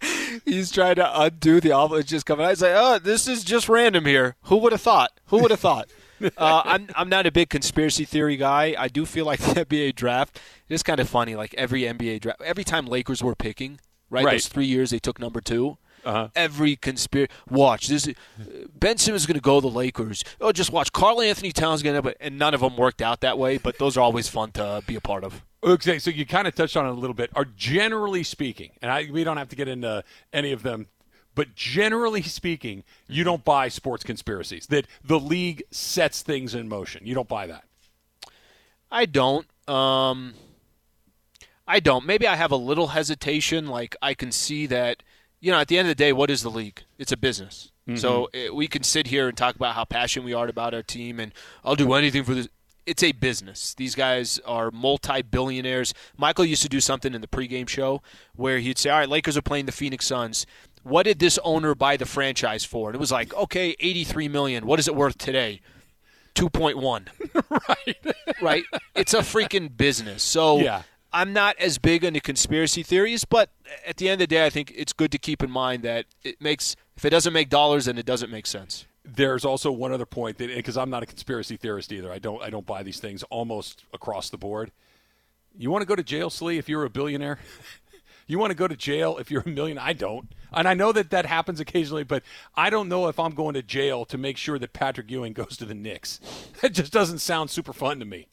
[0.44, 2.00] He's trying to undo the envelope.
[2.00, 2.50] It's just coming out.
[2.50, 4.36] He's like, oh, this is just random here.
[4.42, 5.12] Who would have thought?
[5.26, 5.88] Who would have thought?
[6.36, 8.74] Uh, I'm I'm not a big conspiracy theory guy.
[8.78, 11.36] I do feel like the NBA draft it is kind of funny.
[11.36, 14.24] Like every NBA draft, every time Lakers were picking, right?
[14.24, 14.32] Right.
[14.32, 16.28] Those three years they took number 2 Uh-huh.
[16.34, 17.32] Every conspiracy.
[17.50, 18.08] Watch this.
[18.78, 20.24] Ben Simmons is going to go the Lakers.
[20.40, 20.92] Oh, just watch.
[20.92, 23.58] Karl-Anthony Towns going to, and none of them worked out that way.
[23.58, 25.42] But those are always fun to be a part of.
[25.62, 27.30] Okay, so you kind of touched on it a little bit.
[27.34, 30.86] Are generally speaking, and I, we don't have to get into any of them,
[31.38, 34.66] But generally speaking, you don't buy sports conspiracies.
[34.66, 37.06] That the league sets things in motion.
[37.06, 37.62] You don't buy that.
[38.90, 39.46] I don't.
[39.68, 40.34] Um,
[41.68, 42.04] I don't.
[42.04, 43.68] Maybe I have a little hesitation.
[43.68, 45.04] Like I can see that,
[45.38, 46.82] you know, at the end of the day, what is the league?
[46.98, 47.70] It's a business.
[47.94, 50.82] So uh, we can sit here and talk about how passionate we are about our
[50.82, 51.32] team, and
[51.64, 52.48] I'll do anything for this.
[52.84, 53.74] It's a business.
[53.74, 55.92] These guys are multi-billionaires.
[56.16, 58.00] Michael used to do something in the pregame show
[58.34, 60.46] where he'd say, "All right, Lakers are playing the Phoenix Suns.
[60.82, 64.66] What did this owner buy the franchise for?" And it was like, "Okay, 83 million.
[64.66, 65.60] What is it worth today?"
[66.34, 67.08] 2.1.
[67.68, 68.16] right.
[68.42, 68.64] right?
[68.94, 70.22] It's a freaking business.
[70.22, 70.82] So Yeah.
[71.12, 73.50] I'm not as big into conspiracy theories, but
[73.86, 76.04] at the end of the day, I think it's good to keep in mind that
[76.22, 78.84] it makes if it doesn't make dollars, then it doesn't make sense.
[79.04, 82.12] There's also one other point that because I'm not a conspiracy theorist either.
[82.12, 84.70] I don't I don't buy these things almost across the board.
[85.56, 87.38] You want to go to jail, Slee, if you're a billionaire?
[88.28, 89.78] you want to go to jail if you're a million?
[89.78, 90.28] I don't.
[90.52, 92.22] And I know that that happens occasionally, but
[92.54, 95.56] I don't know if I'm going to jail to make sure that Patrick Ewing goes
[95.58, 96.20] to the Knicks.
[96.62, 98.28] That just doesn't sound super fun to me.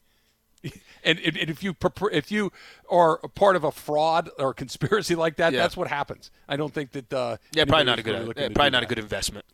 [1.04, 1.76] And, if you
[2.10, 2.50] if you
[2.90, 5.60] are a part of a fraud or conspiracy like that, Yeah.
[5.60, 6.32] that's what happens.
[6.48, 7.12] I don't think that.
[7.12, 9.44] Uh, Yeah, probably not a good, really uh, probably not a good investment.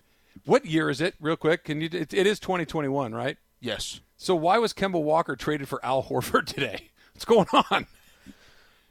[0.47, 1.15] What year is it?
[1.21, 1.91] Real quick, can you?
[1.93, 3.37] It, it is 2021, right?
[3.61, 4.01] Yes.
[4.17, 6.89] So why was Kemba Walker traded for Al Horford today?
[7.13, 7.87] What's going on?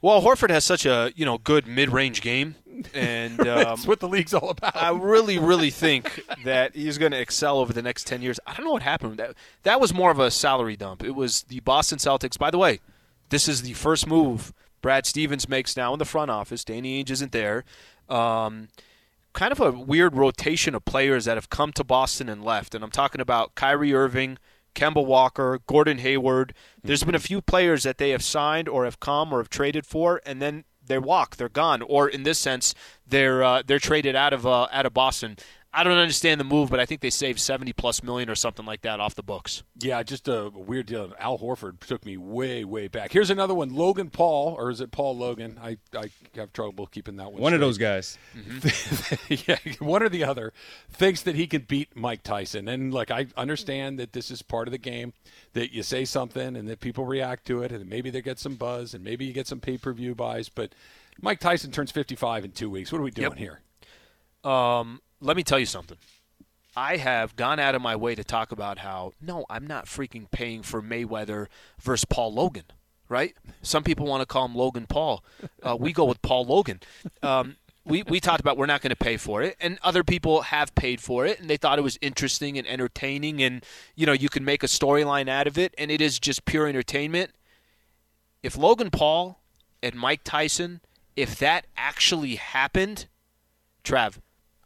[0.02, 2.56] Well, Horford has such a you know good mid-range game,
[2.92, 4.76] and um, That's what the league's all about.
[4.76, 8.38] I really, really think that he's going to excel over the next ten years.
[8.46, 9.16] I don't know what happened.
[9.18, 11.02] That that was more of a salary dump.
[11.02, 12.36] It was the Boston Celtics.
[12.36, 12.80] By the way,
[13.30, 16.64] this is the first move Brad Stevens makes now in the front office.
[16.64, 17.64] Danny Ainge isn't there.
[18.08, 18.68] Um,
[19.32, 22.74] kind of a weird rotation of players that have come to Boston and left.
[22.74, 24.38] And I'm talking about Kyrie Irving,
[24.74, 26.54] Kemba Walker, Gordon Hayward.
[26.82, 29.86] There's been a few players that they have signed or have come or have traded
[29.86, 32.74] for, and then they walk, they're gone, or in this sense,
[33.06, 35.36] they're uh, they're traded out of uh, out of Boston.
[35.74, 38.66] I don't understand the move, but I think they saved 70 plus million or something
[38.66, 39.62] like that off the books.
[39.78, 41.12] yeah, just a weird deal.
[41.18, 43.10] Al Horford took me way, way back.
[43.10, 45.58] Here's another one: Logan Paul, or is it Paul Logan?
[45.62, 47.40] I, I have trouble keeping that one.
[47.40, 48.18] One of those guys.
[49.28, 50.52] yeah, one or the other
[50.90, 52.68] thinks that he can beat Mike Tyson.
[52.68, 55.14] And like I understand that this is part of the game,
[55.54, 58.56] that you say something and that people react to it, and maybe they get some
[58.56, 60.50] buzz, and maybe you get some pay per view buys.
[60.50, 60.74] But
[61.22, 62.92] Mike Tyson turns 55 in two weeks.
[62.92, 63.38] What are we doing Yep.
[63.38, 63.60] here?
[64.44, 65.96] Um, let me tell you something.
[66.76, 70.30] I have gone out of my way to talk about how no, I'm not freaking
[70.30, 71.46] paying for Mayweather
[71.80, 72.64] versus Paul Logan,
[73.08, 73.34] right?
[73.62, 75.24] Some people want to call him Logan Paul.
[75.62, 76.80] Uh, we go with Paul Logan.
[77.22, 80.42] Um, we, we talked about we're not going to pay for it, and other people
[80.42, 83.64] have paid for it, and they thought it was interesting and entertaining, and
[83.94, 86.66] you know you can make a storyline out of it, and it is just pure
[86.66, 87.32] entertainment.
[88.42, 89.40] If Logan Paul
[89.82, 90.80] and Mike Tyson,
[91.16, 93.06] if that actually happened,
[93.84, 94.18] Trav,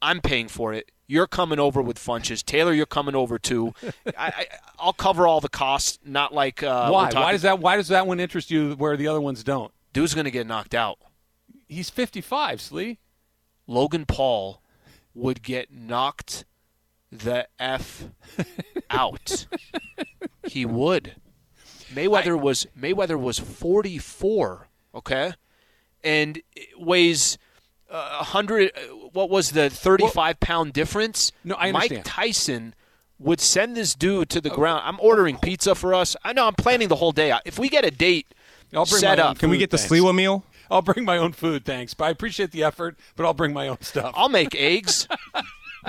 [0.02, 0.90] I'm paying for it.
[1.06, 2.44] You're coming over with funches.
[2.44, 3.74] Taylor, you're coming over too.
[4.06, 4.46] I, I,
[4.78, 5.98] I'll cover all the costs.
[6.04, 7.10] Not like uh, why?
[7.12, 7.60] Why does that?
[7.60, 9.72] Why does that one interest you where the other ones don't?
[9.96, 10.98] dude's going to get knocked out?
[11.68, 12.98] He's 55, Slee.
[13.66, 14.60] Logan Paul
[15.14, 16.44] would get knocked
[17.10, 18.04] the f
[18.90, 19.46] out.
[20.46, 21.16] he would.
[21.94, 25.32] Mayweather was Mayweather was 44, okay?
[26.04, 26.42] And
[26.76, 27.38] weighs
[27.90, 28.80] uh, 100 uh,
[29.12, 31.32] what was the 35 pound difference?
[31.44, 32.04] No, I understand.
[32.04, 32.04] Mike.
[32.04, 32.74] Tyson
[33.18, 34.82] would send this dude to the ground.
[34.84, 36.16] I'm ordering pizza for us.
[36.22, 37.30] I know I'm planning the whole day.
[37.30, 37.42] Out.
[37.44, 38.26] If we get a date
[38.74, 39.92] I'll bring set my own up, Can we get the thanks.
[39.92, 40.44] Sliwa meal?
[40.70, 41.94] I'll bring my own food, thanks.
[41.94, 44.12] But I appreciate the effort, but I'll bring my own stuff.
[44.16, 45.06] I'll make eggs.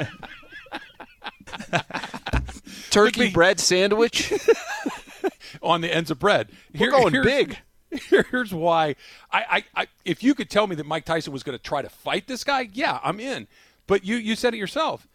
[2.91, 4.31] Turkey bread sandwich.
[5.61, 6.49] on the ends of bread.
[6.77, 7.57] We're going here's- big.
[8.09, 8.95] Here's why.
[9.31, 11.81] I, I, I, if you could tell me that Mike Tyson was going to try
[11.81, 13.47] to fight this guy, yeah, I'm in.
[13.87, 15.07] But you, you said it yourself.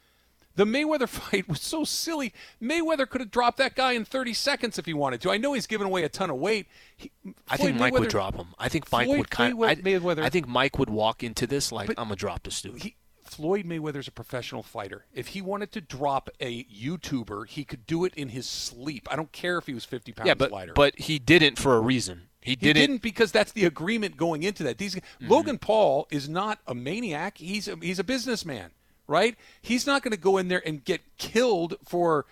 [0.54, 2.32] The Mayweather fight was so silly.
[2.62, 5.30] Mayweather could have dropped that guy in 30 seconds if he wanted to.
[5.30, 6.66] I know he's given away a ton of weight.
[6.96, 7.10] He,
[7.48, 8.48] I think Mike would drop him.
[8.58, 9.54] I think Mike Floyd would kind.
[9.54, 12.42] Maywe- I, Mayweather- I think Mike would walk into this like But- I'm gonna drop
[12.42, 12.82] this dude.
[12.82, 15.06] He, Floyd Mayweather's a professional fighter.
[15.14, 19.08] If he wanted to drop a YouTuber, he could do it in his sleep.
[19.10, 20.74] I don't care if he was 50 pounds yeah, but lighter.
[20.74, 22.28] but he didn't for a reason.
[22.42, 22.80] He He didn't.
[22.80, 24.76] didn't, because that's the agreement going into that.
[24.78, 25.28] These Mm-hmm.
[25.28, 27.38] Logan Paul is not a maniac.
[27.38, 28.70] He's a, he's a businessman,
[29.06, 29.36] right?
[29.62, 32.26] He's not going to go in there and get killed for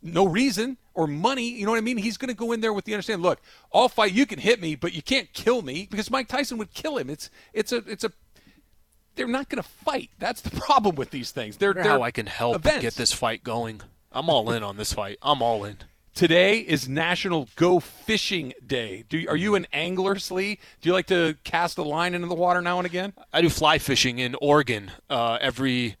[0.00, 1.48] no reason or money.
[1.50, 1.96] You know what I mean?
[1.98, 3.22] He's going to go in there with the understanding.
[3.22, 3.40] Look,
[3.74, 4.12] I'll fight.
[4.12, 7.10] You can hit me, but you can't kill me because Mike Tyson would kill him.
[7.10, 8.12] It's it's a it's a.
[9.14, 10.08] They're not going to fight.
[10.18, 11.58] That's the problem with these things.
[11.58, 12.80] They're, they're how I can help events.
[12.80, 13.82] get this fight going.
[14.10, 15.18] I'm all in on this fight.
[15.20, 15.76] I'm all in.
[16.14, 19.04] Today is National Go Fishing Day.
[19.08, 20.58] Do are you an angler, Slee?
[20.82, 23.14] Do you like to cast a line into the water now and again?
[23.32, 25.96] I do fly fishing in Oregon uh, every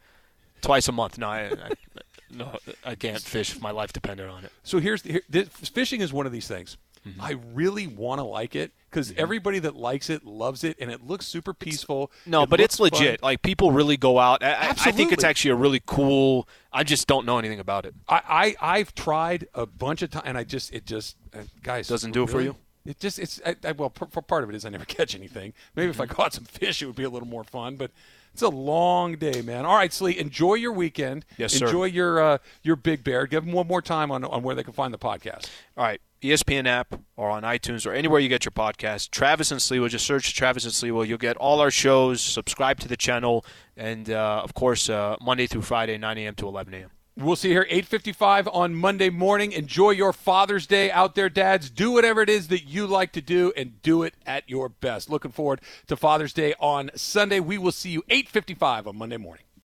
[0.60, 1.16] twice a month.
[1.16, 1.70] No, I, I,
[2.30, 4.52] no, I can't fish if my life depended on it.
[4.62, 6.76] So here's the, here, this, fishing is one of these things.
[7.20, 11.04] I really want to like it because everybody that likes it loves it, and it
[11.04, 12.12] looks super peaceful.
[12.26, 13.20] No, It but it's legit.
[13.20, 13.26] fun.
[13.28, 14.44] Like people really go out.
[14.44, 16.46] I- I think it's actually a really cool.
[16.72, 17.94] I just don't know anything about it.
[18.08, 21.88] I, I I've tried a bunch of times, and I just it just uh, guys
[21.88, 22.56] Doesn't do it for you?
[22.84, 25.14] It just it's I, I, well p- for part of it is I never catch
[25.14, 25.52] anything.
[25.76, 26.14] Maybe if I Mm-hmm.
[26.14, 27.76] caught some fish, it would be a little more fun.
[27.76, 27.90] But
[28.32, 29.64] it's a long day, man.
[29.64, 31.24] All right, Slee, enjoy your weekend.
[31.36, 31.66] Yes, sir.
[31.66, 33.26] Enjoy your uh, your Big Bear.
[33.26, 35.48] Give them one more time on on where they can find the podcast.
[35.76, 39.10] All right, ESPN app or on iTunes or anywhere you get your podcast.
[39.10, 39.88] Travis and Sliwa.
[39.88, 41.06] Just search Travis and Sliwa.
[41.06, 42.20] You'll get all our shows.
[42.20, 43.44] Subscribe to the channel,
[43.76, 46.34] and uh, of course, uh, Monday through Friday, 9 a.m.
[46.36, 46.90] to 11 a.m.
[47.14, 49.52] We'll see you here 8:55 on Monday morning.
[49.52, 51.68] Enjoy your Father's Day out there, dads.
[51.68, 55.10] Do whatever it is that you like to do and do it at your best.
[55.10, 57.38] Looking forward to Father's Day on Sunday.
[57.38, 59.44] We will see you 8:55 on Monday morning.